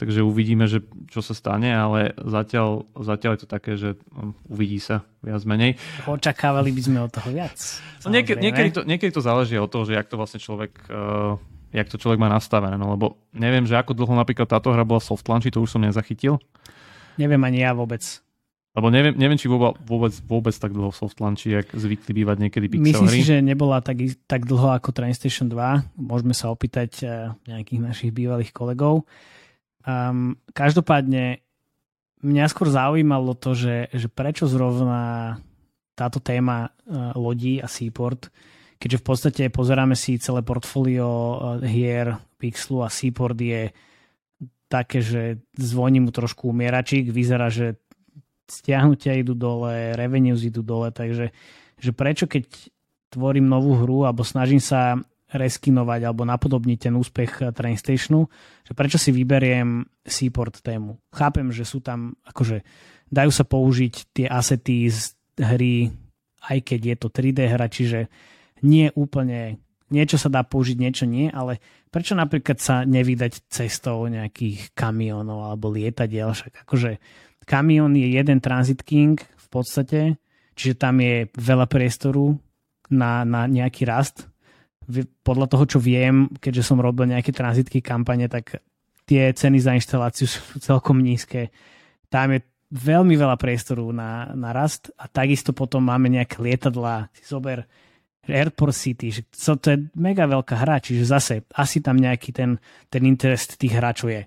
[0.00, 0.80] takže uvidíme, že
[1.12, 5.76] čo sa stane, ale zatiaľ, zatiaľ je to také, že um, uvidí sa viac menej.
[6.08, 7.60] Očakávali by sme od toho viac.
[8.06, 11.36] No, niekedy, niekedy, to, niekedy to záleží od toho, že jak to vlastne človek uh,
[11.72, 15.02] jak to človek má nastavené, no lebo neviem, že ako dlho napríklad táto hra bola
[15.02, 16.40] soft launch, to už som nezachytil.
[17.20, 18.00] Neviem ani ja vôbec.
[18.78, 22.66] Lebo neviem, neviem či vôbec, vôbec, vôbec tak dlho soft launchi, jak zvykli bývať niekedy
[22.70, 23.16] pixel Myslím hry.
[23.18, 23.98] si, že nebola tak,
[24.30, 25.98] tak dlho ako Train Station 2.
[25.98, 29.02] Môžeme sa opýtať uh, nejakých našich bývalých kolegov.
[29.82, 31.42] Um, každopádne
[32.22, 35.34] mňa skôr zaujímalo to, že, že prečo zrovna
[35.98, 38.30] táto téma uh, lodí a Seaport
[38.78, 42.06] keďže v podstate pozeráme si celé portfólio eh, hier
[42.38, 43.74] Pixelu a Seaport je
[44.70, 47.80] také, že zvoní mu trošku umieračík, vyzerá, že
[48.48, 51.34] stiahnutia idú dole, revenues idú dole, takže
[51.78, 52.48] že prečo keď
[53.12, 54.96] tvorím novú hru alebo snažím sa
[55.28, 60.96] reskinovať alebo napodobniť ten úspech eh, Train že prečo si vyberiem Seaport tému.
[61.12, 62.64] Chápem, že sú tam, akože
[63.12, 65.92] dajú sa použiť tie asety z hry,
[66.48, 68.08] aj keď je to 3D hra, čiže
[68.64, 74.72] nie úplne, niečo sa dá použiť, niečo nie, ale prečo napríklad sa nevydať cestou nejakých
[74.76, 77.00] kamionov alebo lietadiel, však akože
[77.48, 80.00] kamión je jeden Transit King v podstate,
[80.52, 82.36] čiže tam je veľa priestoru
[82.92, 84.28] na, na nejaký rast.
[85.24, 88.60] Podľa toho, čo viem, keďže som robil nejaké tranzitky kampane, tak
[89.08, 91.48] tie ceny za inštaláciu sú celkom nízke.
[92.12, 97.08] Tam je veľmi veľa priestoru na, na rast a takisto potom máme nejaké lietadlá.
[97.16, 97.64] Si zober,
[98.32, 102.60] Airport City, že to, to je mega veľká hra, čiže zase asi tam nejaký ten,
[102.92, 104.22] ten interest tých hráčov je.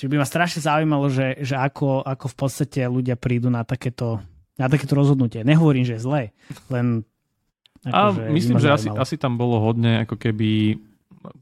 [0.00, 4.18] Čiže by ma strašne zaujímalo, že, že ako, ako v podstate ľudia prídu na takéto,
[4.56, 5.44] na takéto rozhodnutie.
[5.44, 6.22] Nehovorím, že je zlé,
[6.72, 7.04] len...
[7.80, 10.76] Ako, a že myslím, že asi, asi tam bolo hodne ako keby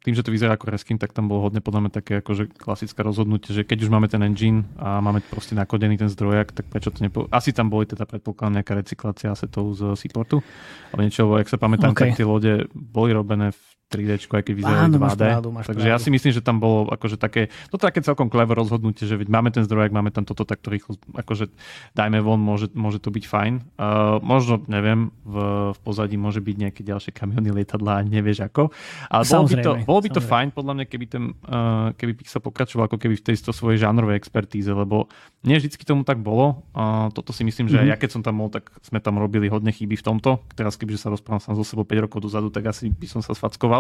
[0.03, 2.99] tým, že to vyzerá ako reskin, tak tam bolo hodne podľa mňa také akože klasické
[3.07, 6.91] rozhodnutie, že keď už máme ten engine a máme proste nakodený ten zdrojak, tak prečo
[6.91, 7.31] to nepo...
[7.31, 10.43] Asi tam boli teda predpokladám nejaká recyklácia asetov z Seaportu,
[10.91, 12.11] ale niečo, ak sa pamätám, okay.
[12.11, 15.01] tak tie lode boli robené v 3D, aj keď vyzerá 2D.
[15.01, 15.97] Máš pravdu, máš Takže pravdu.
[15.97, 19.29] ja si myslím, že tam bolo akože také, to také celkom clever rozhodnutie, že veď
[19.33, 21.49] máme ten zdroj, ak máme tam toto takto rýchlo, akože
[21.97, 23.55] dajme von, môže, môže to byť fajn.
[23.81, 25.37] Uh, možno, neviem, v,
[25.73, 28.69] v pozadí môže byť nejaké ďalšie kamiony, lietadla, nevieš ako.
[29.09, 30.33] Ale bolo by, to, bolo by to Samozrejme.
[30.37, 34.21] fajn podľa mňa, keby, ten, uh, keby Pixel pokračoval ako keby v tejto svojej žánrovej
[34.21, 35.09] expertíze, lebo
[35.49, 36.67] nie vždycky tomu tak bolo.
[36.77, 37.91] Uh, toto si myslím, že mm-hmm.
[37.95, 40.45] ja keď som tam bol, tak sme tam robili hodne chyby v tomto.
[40.53, 43.33] Teraz kebyže sa rozprávam sám so sebou 5 rokov dozadu, tak asi by som sa
[43.39, 43.78] sfackoval.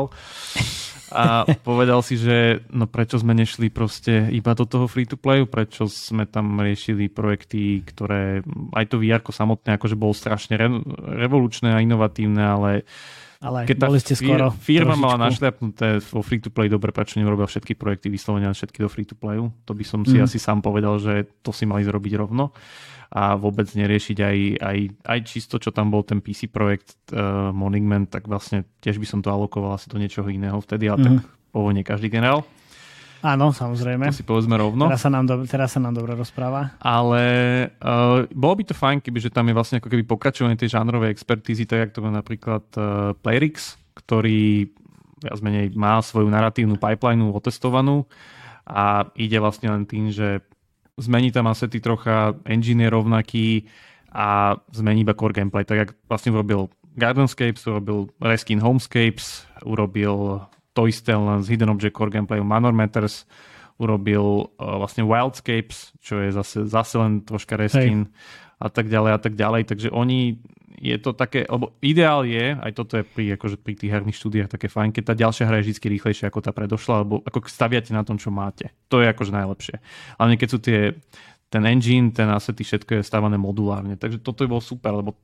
[1.09, 6.29] A povedal si, že no prečo sme nešli proste iba do toho free-to-playu, prečo sme
[6.29, 8.45] tam riešili projekty, ktoré
[8.77, 10.85] aj to VR samotné akože bolo strašne re-
[11.25, 12.71] revolučné a inovatívne, ale
[13.39, 15.05] ale Keď boli ste skoro firma trošičku.
[15.07, 19.55] mala našľapnuté vo free-to-play, dobre, prečo nerobila všetky projekty vyslovene všetky do free-to-playu?
[19.63, 20.27] To by som si mm.
[20.27, 22.51] asi sám povedal, že to si mali zrobiť rovno
[23.09, 27.87] a vôbec neriešiť aj, aj, aj čisto, čo tam bol ten PC projekt uh, Morning
[27.87, 31.05] Man, tak vlastne tiež by som to alokoval asi do niečoho iného vtedy, ale mm.
[31.07, 31.15] tak
[31.55, 32.45] pôvodne každý generál.
[33.19, 34.15] Áno, samozrejme.
[34.15, 34.87] To si povedzme rovno.
[34.87, 36.79] Teraz sa nám, do, teraz sa nám dobre rozpráva.
[36.79, 37.23] Ale
[37.83, 41.67] uh, bolo by to fajn, kebyže tam je vlastne ako keby pokračovanie tej žánrovej expertízy,
[41.67, 44.71] tak ako to má napríklad uh, Playrix, ktorý
[45.19, 48.07] viac menej má svoju narratívnu pipeline otestovanú
[48.63, 50.47] a ide vlastne len tým, že
[50.95, 53.49] zmení tam asety trocha, engine je rovnaký
[54.15, 55.67] a zmení iba core gameplay.
[55.67, 60.43] Tak jak vlastne urobil Gardenscapes, urobil Reskin Homescapes, urobil
[60.79, 63.27] to isté len z Hidden Object Core Gameplay Manor Matters
[63.83, 68.15] urobil uh, vlastne Wildscapes, čo je zase, zase len troška reskin Hej.
[68.63, 69.63] a tak ďalej a tak ďalej.
[69.75, 70.39] Takže oni
[70.79, 74.51] je to také, lebo ideál je, aj toto je pri, akože pri tých herných štúdiách
[74.55, 77.91] také fajn, keď tá ďalšia hra je vždy rýchlejšia ako tá predošla, alebo ako staviate
[77.91, 78.71] na tom, čo máte.
[78.95, 79.83] To je akože najlepšie.
[80.23, 80.95] Ale keď sú tie
[81.49, 83.97] ten engine, ten asety, všetko je stávané modulárne.
[83.97, 85.17] Takže toto je bolo super, lebo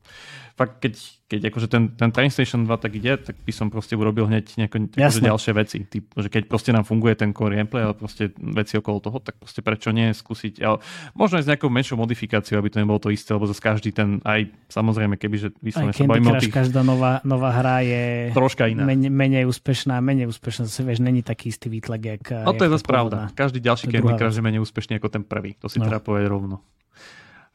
[0.56, 0.96] fakt keď,
[1.38, 4.54] keď akože ten, ten Train Station 2 tak ide, tak by som proste urobil hneď
[4.54, 5.78] nejako, akože ďalšie veci.
[5.88, 9.40] Typ, že keď proste nám funguje ten core gameplay, ale proste veci okolo toho, tak
[9.40, 10.62] proste prečo nie skúsiť.
[10.62, 10.78] Ale
[11.18, 14.22] možno aj s nejakou menšou modifikáciou, aby to nebolo to isté, lebo zase každý ten,
[14.22, 16.54] aj samozrejme, keby že vyslovene sa bavíme tých...
[16.54, 18.86] každá nová, nová hra je troška iná.
[18.86, 20.70] Menej, menej úspešná, menej úspešná.
[20.70, 22.22] Zase vieš, není taký istý výtlak, jak...
[22.44, 23.32] No to je zase pravda.
[23.34, 25.56] Každý ďalší Candy Crush je menej úspešný ako ten prvý.
[25.60, 25.86] To si no.
[25.86, 26.62] treba povedať rovno.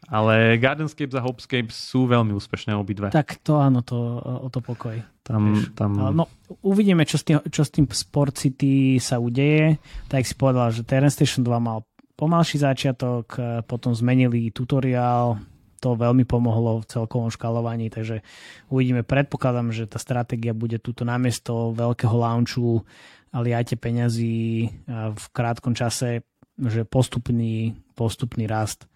[0.09, 3.13] Ale Gardenscapes a Hopescapes sú veľmi úspešné obidve.
[3.13, 4.97] Tak to áno, to, o to pokoj.
[5.21, 6.17] Tam, tam...
[6.17, 6.25] No,
[6.65, 9.77] uvidíme, čo s, tým, čo s tým Sport City sa udeje.
[10.09, 11.85] Tak si povedal, že Terran Station 2 mal
[12.17, 13.37] pomalší začiatok,
[13.69, 15.39] potom zmenili tutoriál,
[15.79, 18.19] to veľmi pomohlo v celkovom škalovaní, takže
[18.67, 19.07] uvidíme.
[19.07, 22.83] Predpokladám, že tá stratégia bude túto namiesto veľkého launchu
[23.31, 26.27] a liate peňazí v krátkom čase,
[26.59, 28.89] že postupný, postupný rast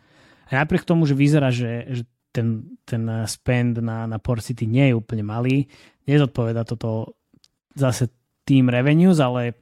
[0.53, 4.93] a napriek tomu, že vyzerá, že, že ten, ten spend na, na Port City nie
[4.93, 5.65] je úplne malý,
[6.05, 7.17] nezodpoveda toto
[7.73, 8.13] zase
[8.45, 9.57] tým revenues, ale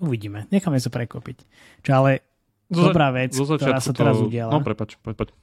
[0.00, 0.48] uvidíme.
[0.48, 1.44] Necháme sa prekopiť.
[1.84, 2.24] Čo ale
[2.72, 4.32] zo, dobrá vec, ktorá sa teraz to...
[4.32, 4.52] udiala.
[4.52, 5.34] No prepač, prepač.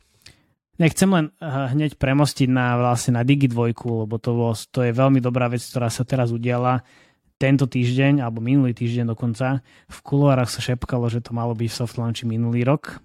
[0.79, 3.75] Nechcem len uh, hneď premostiť na, vlastne na Digi 2,
[4.07, 6.87] lebo to, bolo, to je veľmi dobrá vec, ktorá sa teraz udiala
[7.35, 9.59] tento týždeň, alebo minulý týždeň dokonca.
[9.91, 13.03] V kuloárach sa šepkalo, že to malo byť v soft launchi minulý rok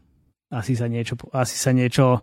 [0.55, 2.23] asi sa niečo, asi sa niečo,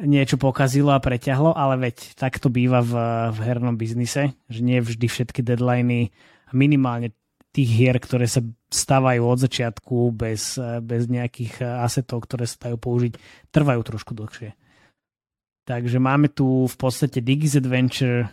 [0.00, 2.92] niečo pokazilo a preťahlo, ale veď tak to býva v,
[3.32, 6.16] v hernom biznise, že nie vždy všetky deadliny
[6.56, 7.12] minimálne
[7.52, 13.12] tých hier, ktoré sa stávajú od začiatku bez, bez nejakých asetov, ktoré sa dajú použiť,
[13.48, 14.52] trvajú trošku dlhšie.
[15.66, 18.30] Takže máme tu v podstate Digis Adventure,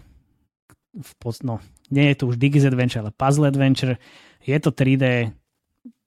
[0.93, 3.97] v pods- no, nie je to už Digis Adventure, ale Puzzle Adventure.
[4.43, 5.33] Je to 3D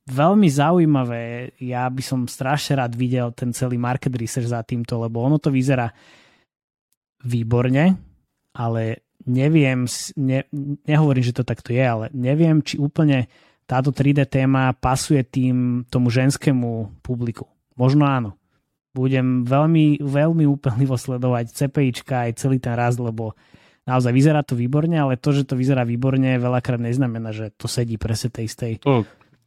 [0.06, 1.54] veľmi zaujímavé.
[1.58, 5.50] Ja by som strašne rád videl ten celý market research za týmto, lebo ono to
[5.50, 5.90] vyzerá
[7.26, 7.98] výborne,
[8.54, 8.82] ale
[9.26, 9.84] neviem,
[10.16, 10.46] ne,
[10.86, 13.26] nehovorím, že to takto je, ale neviem, či úplne
[13.66, 17.50] táto 3D téma pasuje tým tomu ženskému publiku.
[17.74, 18.38] Možno áno.
[18.94, 23.36] Budem veľmi, veľmi úplnivo sledovať CPIčka aj celý ten raz, lebo
[23.84, 28.00] naozaj vyzerá to výborne, ale to, že to vyzerá výborne, veľakrát neznamená, že to sedí
[28.00, 28.72] presne tej istej.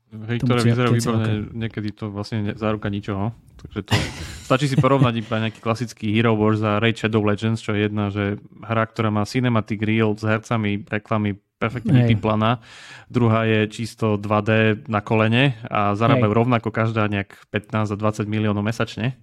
[0.10, 3.30] Hej, ktoré vyzerajú výborne, niekedy to vlastne ne, záruka ničoho.
[3.62, 3.93] Takže to,
[4.41, 8.10] stačí si porovnať iba nejaký klasický Hero Wars a Raid Shadow Legends, čo je jedna,
[8.10, 12.64] že hra, ktorá má cinematic reel s hercami, reklamy perfektne vypiplaná.
[13.12, 16.39] Druhá je čisto 2D na kolene a zarábajú Hej.
[16.41, 19.20] rovnako každá nejak 15 a 20 miliónov mesačne.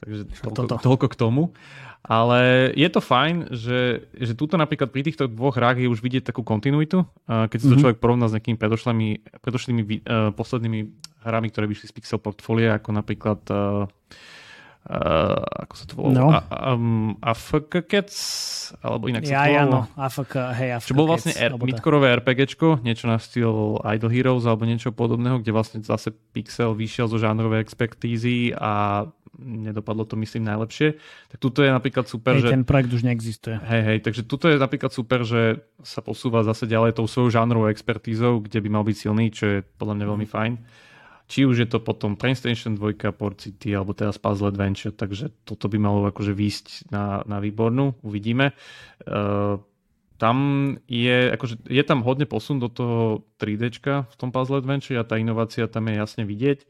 [0.00, 1.42] Takže toľko, toľko k tomu.
[2.06, 6.30] Ale je to fajn, že, že túto napríklad pri týchto dvoch hrách je už vidieť
[6.30, 7.02] takú kontinuitu.
[7.26, 7.82] Keď si to mm-hmm.
[7.82, 9.08] človek porovná s nejakými predošlými,
[9.42, 10.80] predošlými uh, poslednými
[11.26, 13.90] hrami, ktoré vyšli z Pixel Portfolio, ako napríklad uh,
[14.86, 16.14] Uh, ako sa to volalo?
[16.14, 16.26] No.
[16.46, 18.18] Um, AFK Cats,
[18.78, 19.58] alebo inak ja, sa to volalo.
[19.58, 24.12] Ja, no, AFK, hej, AFK Čo bol vlastne R- midkorové RPGčko, niečo na styl Idle
[24.14, 29.04] Heroes alebo niečo podobného, kde vlastne zase Pixel vyšiel zo žánrovej expertízy a
[29.42, 30.96] nedopadlo to myslím najlepšie.
[31.34, 32.54] Tak tuto je napríklad super, hej, že...
[32.54, 33.58] ten projekt už neexistuje.
[33.58, 37.68] Hej, hej, takže tuto je napríklad super, že sa posúva zase ďalej tou svojou žánrovou
[37.68, 40.52] expertízou, kde by mal byť silný, čo je podľa mňa veľmi fajn.
[41.26, 45.34] Či už je to potom Train Station 2, Port City, alebo teraz Puzzle Adventure, takže
[45.42, 48.54] toto by malo akože výjsť na, na výbornú, uvidíme.
[49.02, 49.58] Uh,
[50.16, 50.36] tam
[50.88, 53.76] je, akože, je tam hodne posun do toho 3D
[54.08, 56.64] v tom Puzzle Adventure a tá inovácia tam je jasne vidieť.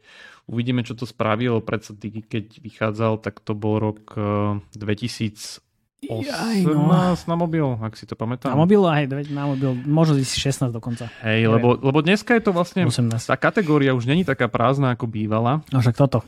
[0.47, 1.63] Uvidíme, čo to spravilo.
[1.63, 5.66] Predsa keď vychádzal, tak to bol rok 2000 eh,
[6.05, 6.93] 18 no.
[7.25, 8.53] na mobil, ak si to pamätám.
[8.53, 11.09] Na mobil, aj na mobil, možno 16 dokonca.
[11.25, 13.17] Hej, lebo, lebo dneska je to vlastne, 18.
[13.17, 15.65] tá kategória už není taká prázdna, ako bývala.
[15.73, 16.21] No však toto.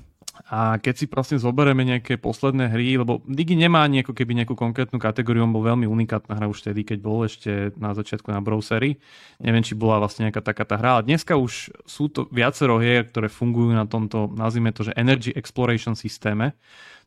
[0.49, 4.55] A keď si proste zoberieme nejaké posledné hry, lebo Digi nemá ani ako keby nejakú
[4.55, 8.39] konkrétnu kategóriu, on bol veľmi unikátna hra už vtedy, keď bol ešte na začiatku na
[8.39, 8.97] browseri.
[9.43, 13.05] Neviem, či bola vlastne nejaká taká tá hra, ale dneska už sú to viacero hier,
[13.05, 16.55] ktoré fungujú na tomto, nazvime to, že Energy Exploration systéme.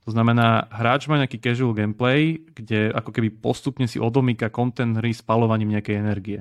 [0.03, 5.15] To znamená, hráč má nejaký casual gameplay, kde ako keby postupne si odomýka content hry
[5.15, 6.41] spalovaním nejakej energie.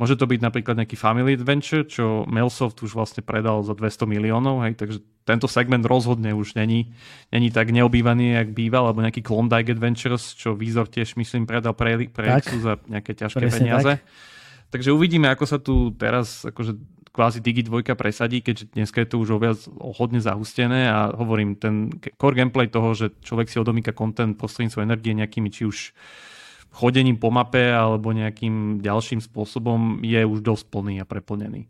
[0.00, 4.64] Môže to byť napríklad nejaký Family Adventure, čo Mailsoft už vlastne predal za 200 miliónov,
[4.64, 6.96] hej, takže tento segment rozhodne už není,
[7.28, 12.08] není tak neobývaný, jak býval, alebo nejaký Klondike Adventures, čo Vizor tiež myslím predal pre,
[12.08, 14.00] pre za nejaké ťažké peniaze.
[14.00, 14.72] Tak.
[14.72, 16.78] Takže uvidíme, ako sa tu teraz akože
[17.10, 21.90] kvázi Digi 2 presadí, keďže dneska je to už oviac hodne zahustené a hovorím, ten
[22.16, 25.90] core gameplay toho, že človek si odomýka content prostredníctvom energie nejakými či už
[26.70, 31.66] chodením po mape alebo nejakým ďalším spôsobom je už dosť plný a preplnený.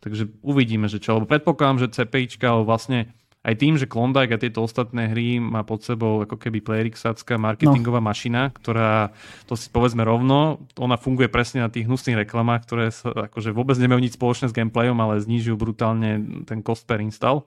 [0.00, 1.20] Takže uvidíme, že čo.
[1.20, 3.12] Lebo predpokladám, že CPIčka vlastne
[3.46, 8.02] aj tým, že Klondike a tieto ostatné hry má pod sebou ako keby Playrixácká marketingová
[8.02, 8.10] no.
[8.10, 9.14] mašina, ktorá,
[9.46, 13.78] to si povedzme rovno, ona funguje presne na tých hnusných reklamách, ktoré sa, akože vôbec
[13.78, 17.46] nemajú nič spoločné s gameplayom, ale znižujú brutálne ten cost per install.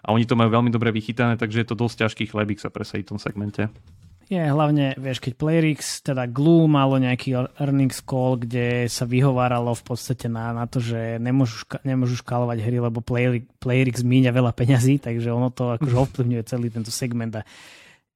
[0.00, 3.04] A oni to majú veľmi dobre vychytané, takže je to dosť ťažký chlebík sa presadiť
[3.06, 3.68] v tom segmente.
[4.30, 9.82] Je hlavne, vieš, keď Playrix, teda Glue malo nejaký earnings call, kde sa vyhováralo v
[9.82, 15.00] podstate na, na to, že nemôžu, nemôžu škálovať hry, lebo Playrix, Playrix míňa veľa peňazí,
[15.10, 17.46] takže ono to akože ovplyvňuje celý tento segment a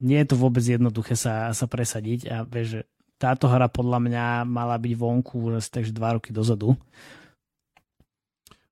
[0.07, 2.81] nie je to vôbec jednoduché sa, sa presadiť a vieš, že
[3.19, 6.79] táto hra podľa mňa mala byť vonku takže dva roky dozadu.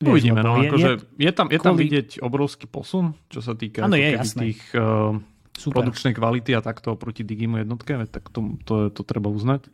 [0.02, 3.86] Uvidíme, no, je, akože je, je, tam, je tam vidieť obrovský posun, čo sa týka
[3.86, 5.14] ano, je, tých uh,
[5.52, 5.84] Super.
[5.84, 9.68] produkčnej kvality a takto oproti Digimu jednotke, tak to, to, to treba uznať.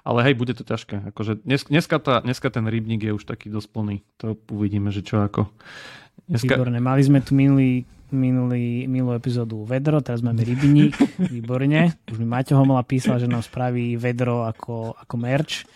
[0.00, 1.12] Ale hej, bude to ťažké.
[1.12, 3.96] Akože dnes, dneska, tá, dneska ten rybník je už taký dosť plný.
[4.24, 5.52] To uvidíme, že čo ako.
[6.24, 6.56] Dneska...
[6.56, 6.80] Výborné.
[6.80, 10.96] Mali sme tu minulý, minulý, minulú epizódu vedro, teraz máme rybník.
[11.36, 12.00] Výborne.
[12.08, 15.68] Už mi Maťo Homola písal, že nám spraví vedro ako, ako merch.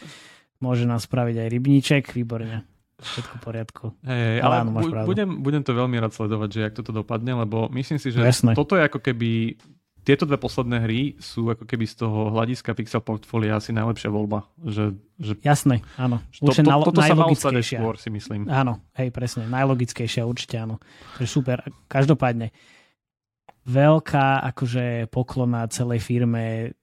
[0.65, 2.03] Môže nám spraviť aj rybníček.
[2.17, 3.85] Výborne všetko v poriadku.
[4.07, 7.35] Hey, ale, ale áno, máš budem, budem to veľmi rád sledovať, že jak toto dopadne,
[7.35, 8.55] lebo myslím si, že Jasné.
[8.55, 9.59] toto je ako keby
[10.05, 14.45] tieto dve posledné hry sú ako keby z toho hľadiska Pixel portfólia asi najlepšia voľba.
[14.61, 16.21] Že, že Jasné, áno.
[16.29, 18.45] Určite to, to, toto sa malo skôr, si myslím.
[18.53, 19.49] Áno, hej, presne.
[19.49, 20.77] Najlogickejšia, určite áno.
[21.17, 21.65] To je super.
[21.89, 22.53] Každopádne,
[23.65, 26.77] veľká akože poklona celej firme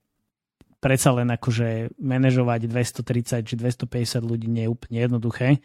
[0.82, 5.62] predsa len akože manažovať 230 či 250 ľudí nie je úplne jednoduché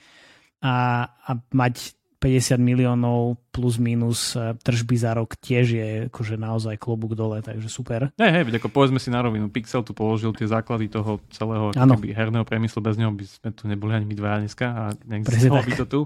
[0.62, 6.80] a, a mať 50 miliónov plus minus e, tržby za rok tiež je akože naozaj
[6.80, 8.08] klobúk dole, takže super.
[8.16, 12.16] Hej, hej, ako povedzme si na rovinu, Pixel tu položil tie základy toho celého keby,
[12.16, 15.72] herného priemyslu, bez neho by sme tu neboli ani my dvaja dneska a neexistovalo by
[15.76, 16.00] to tu.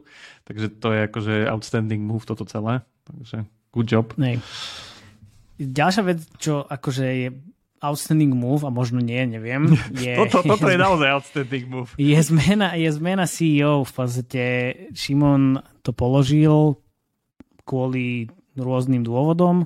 [0.44, 4.10] Takže to je akože outstanding move toto celé, takže good job.
[4.18, 4.42] Hej.
[5.60, 7.28] Ďalšia vec, čo akože je
[7.80, 9.72] outstanding move, a možno nie, neviem.
[10.04, 11.90] Je, toto, toto je, je naozaj outstanding move.
[11.96, 13.82] Je zmena, je zmena CEO.
[13.88, 14.42] V podstate
[14.92, 16.76] Šimon to položil
[17.64, 18.28] kvôli
[18.58, 19.64] rôznym dôvodom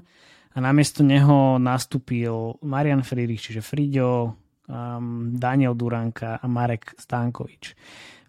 [0.54, 4.38] a namiesto neho nastúpil Marian Friedrich, čiže Friďo,
[4.70, 7.74] um, Daniel Duranka a Marek Stankovič.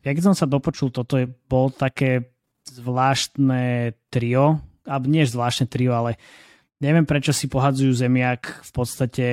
[0.02, 2.34] Ja keď som sa dopočul, toto je, bol také
[2.66, 6.18] zvláštne trio, alebo nie zvláštne trio, ale
[6.82, 9.26] neviem prečo si pohadzujú zemiak v podstate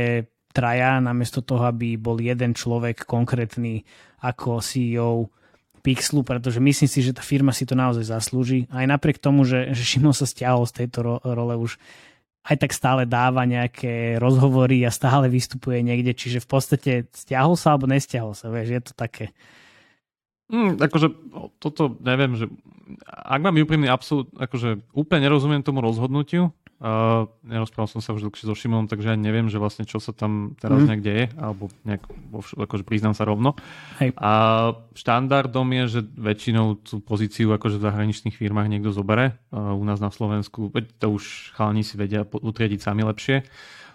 [0.53, 3.83] traja, namiesto toho, aby bol jeden človek konkrétny
[4.23, 5.33] ako CEO
[5.83, 8.71] Pixlu, pretože myslím si, že tá firma si to naozaj zaslúži.
[8.71, 11.75] Aj napriek tomu, že, že Šimon sa stiahol z tejto ro- role už
[12.43, 17.75] aj tak stále dáva nejaké rozhovory a stále vystupuje niekde, čiže v podstate stiahol sa
[17.75, 19.31] alebo nestiahol sa, vieš, je to také.
[20.51, 21.09] Mm, akože
[21.63, 22.51] toto neviem, že
[23.07, 26.51] ak mám úprimný absolút, akože úplne nerozumiem tomu rozhodnutiu,
[26.83, 30.11] Uh, nerozprával som sa už dlhšie so Šimom, takže ja neviem, že vlastne čo sa
[30.11, 30.87] tam teraz mm.
[30.91, 32.03] nejak deje, alebo nejak,
[32.59, 33.55] akože priznám sa rovno.
[34.03, 34.19] Hej.
[34.19, 34.33] A
[34.99, 39.39] štandardom je, že väčšinou tú pozíciu akože v zahraničných firmách niekto zobere.
[39.55, 43.47] Uh, u nás na Slovensku, to už chalani si vedia utriediť sami lepšie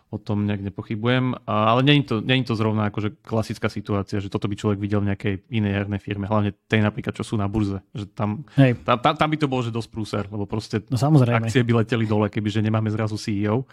[0.08, 4.48] o tom nejak nepochybujem, ale není to, není to zrovna akože klasická situácia, že toto
[4.48, 7.84] by človek videl v nejakej inej hernej firme, hlavne tej napríklad, čo sú na burze.
[7.92, 8.48] Že tam,
[8.88, 11.44] tam, tam, tam by to bolo, že dosť prúser, lebo proste no, samozrejme.
[11.44, 13.68] akcie by leteli dole, kebyže nemáme zrazu CEO.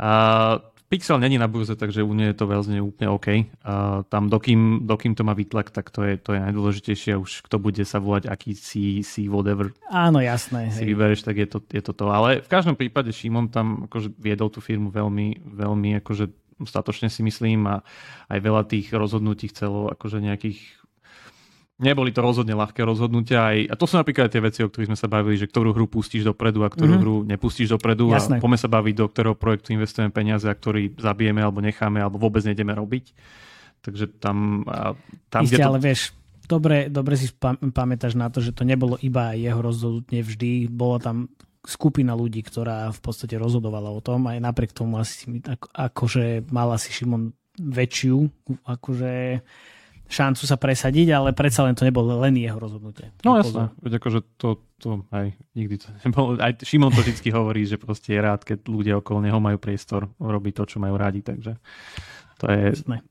[0.00, 0.56] A
[0.90, 3.46] Pixel není na burze, takže u nej je to veľmi úplne OK.
[3.62, 7.14] A tam dokým, dokým to má vytlak, tak to je, to je najdôležitejšie.
[7.14, 9.70] Už kto bude sa volať aký si, si whatever.
[9.86, 10.74] Áno, jasné.
[10.74, 10.90] Si hej.
[10.90, 12.10] vyberieš, tak je to, je to to.
[12.10, 16.26] Ale v každom prípade Šimon tam akože viedol tú firmu veľmi, veľmi akože
[16.66, 17.86] statočne si myslím a
[18.26, 20.79] aj veľa tých rozhodnutí chcelo akože nejakých
[21.80, 23.50] neboli to rozhodne ľahké rozhodnutia.
[23.50, 25.88] Aj, a to sú napríklad tie veci, o ktorých sme sa bavili, že ktorú hru
[25.88, 27.04] pustíš dopredu a ktorú mm-hmm.
[27.04, 28.38] hru nepustíš dopredu Jasné.
[28.38, 32.20] a poďme sa baviť, do ktorého projektu investujeme peniaze a ktorý zabijeme alebo necháme alebo
[32.20, 33.16] vôbec nejdeme robiť.
[33.80, 34.62] Takže tam...
[34.68, 34.92] A,
[35.32, 35.66] tam Isté, to...
[35.66, 36.12] ale vieš,
[36.44, 37.32] dobre, dobre si
[37.72, 41.32] pamätáš na to, že to nebolo iba jeho rozhodnutie vždy, bolo tam
[41.64, 46.72] skupina ľudí, ktorá v podstate rozhodovala o tom, aj napriek tomu asi ako, akože mal
[46.72, 48.18] asi Šimon väčšiu
[48.64, 49.12] akože
[50.10, 53.14] šancu sa presadiť, ale predsa len to nebolo len jeho rozhodnutie.
[53.22, 57.62] No jasné, veď akože to, to aj nikdy to nebolo, aj Šimon to vždy hovorí,
[57.62, 61.22] že proste je rád, keď ľudia okolo neho majú priestor robiť to, čo majú rádi,
[61.22, 61.54] takže
[62.42, 62.64] to je,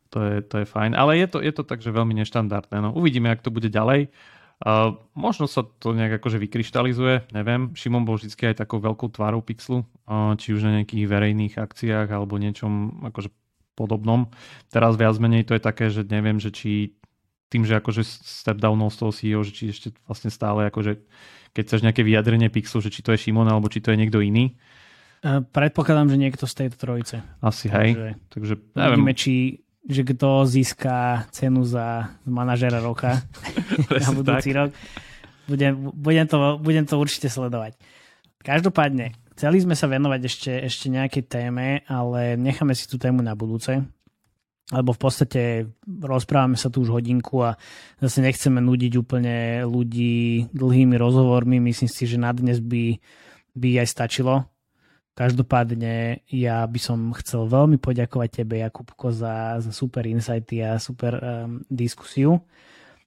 [0.09, 0.97] to je, to je fajn.
[0.97, 2.81] Ale je to, je to takže veľmi neštandardné.
[2.81, 4.09] No, uvidíme, ak to bude ďalej.
[4.59, 7.71] Uh, možno sa to nejak akože vykryštalizuje, neviem.
[7.79, 12.11] Šimon bol vždy aj takou veľkou tvárou Pixlu, uh, či už na nejakých verejných akciách
[12.11, 13.31] alebo niečom akože
[13.79, 14.27] podobnom.
[14.67, 16.99] Teraz viac menej to je také, že neviem, že či
[17.47, 21.01] tým, že akože step downol z toho CEO, že či ešte vlastne stále akože
[21.53, 24.21] keď chceš nejaké vyjadrenie Pixu, že či to je Šimon alebo či to je niekto
[24.21, 24.53] iný.
[25.25, 27.25] Predpokladám, že niekto z tejto trojice.
[27.43, 27.97] Asi, hej.
[27.97, 28.99] Takže, Takže neviem.
[29.01, 29.33] Uvidíme, či
[29.89, 33.25] že kto získa cenu za manažera roka
[34.05, 34.69] na budúci rok.
[35.49, 37.73] Budem, budem, to, budem to určite sledovať.
[38.45, 43.39] Každopádne, Chceli sme sa venovať ešte, ešte nejakej téme, ale necháme si tú tému na
[43.39, 43.71] budúce,
[44.67, 47.55] lebo v podstate rozprávame sa tu už hodinku a
[48.03, 51.63] zase nechceme nudiť úplne ľudí dlhými rozhovormi.
[51.63, 52.99] Myslím si, že na dnes by,
[53.55, 54.43] by aj stačilo.
[55.15, 61.15] Každopádne ja by som chcel veľmi poďakovať tebe, Jakubko, za, za super insighty a super
[61.15, 62.43] um, diskusiu.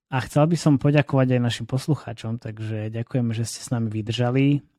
[0.09, 4.71] A chcel by som poďakovať aj našim poslucháčom, takže ďakujeme, že ste s nami vydržali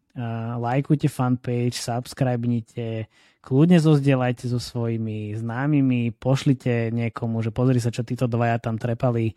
[0.60, 3.10] lajkujte fanpage, subscribenite,
[3.42, 9.34] kľudne zozdieľajte so svojimi známymi, pošlite niekomu, že pozri sa, čo títo dvaja tam trepali,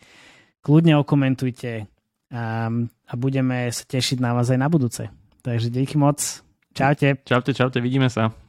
[0.60, 1.88] kľudne okomentujte
[2.30, 5.08] a, a budeme sa tešiť na vás aj na budúce.
[5.40, 6.18] Takže díky moc.
[6.76, 7.24] Čaute.
[7.24, 8.45] Čaute, čaute, vidíme sa.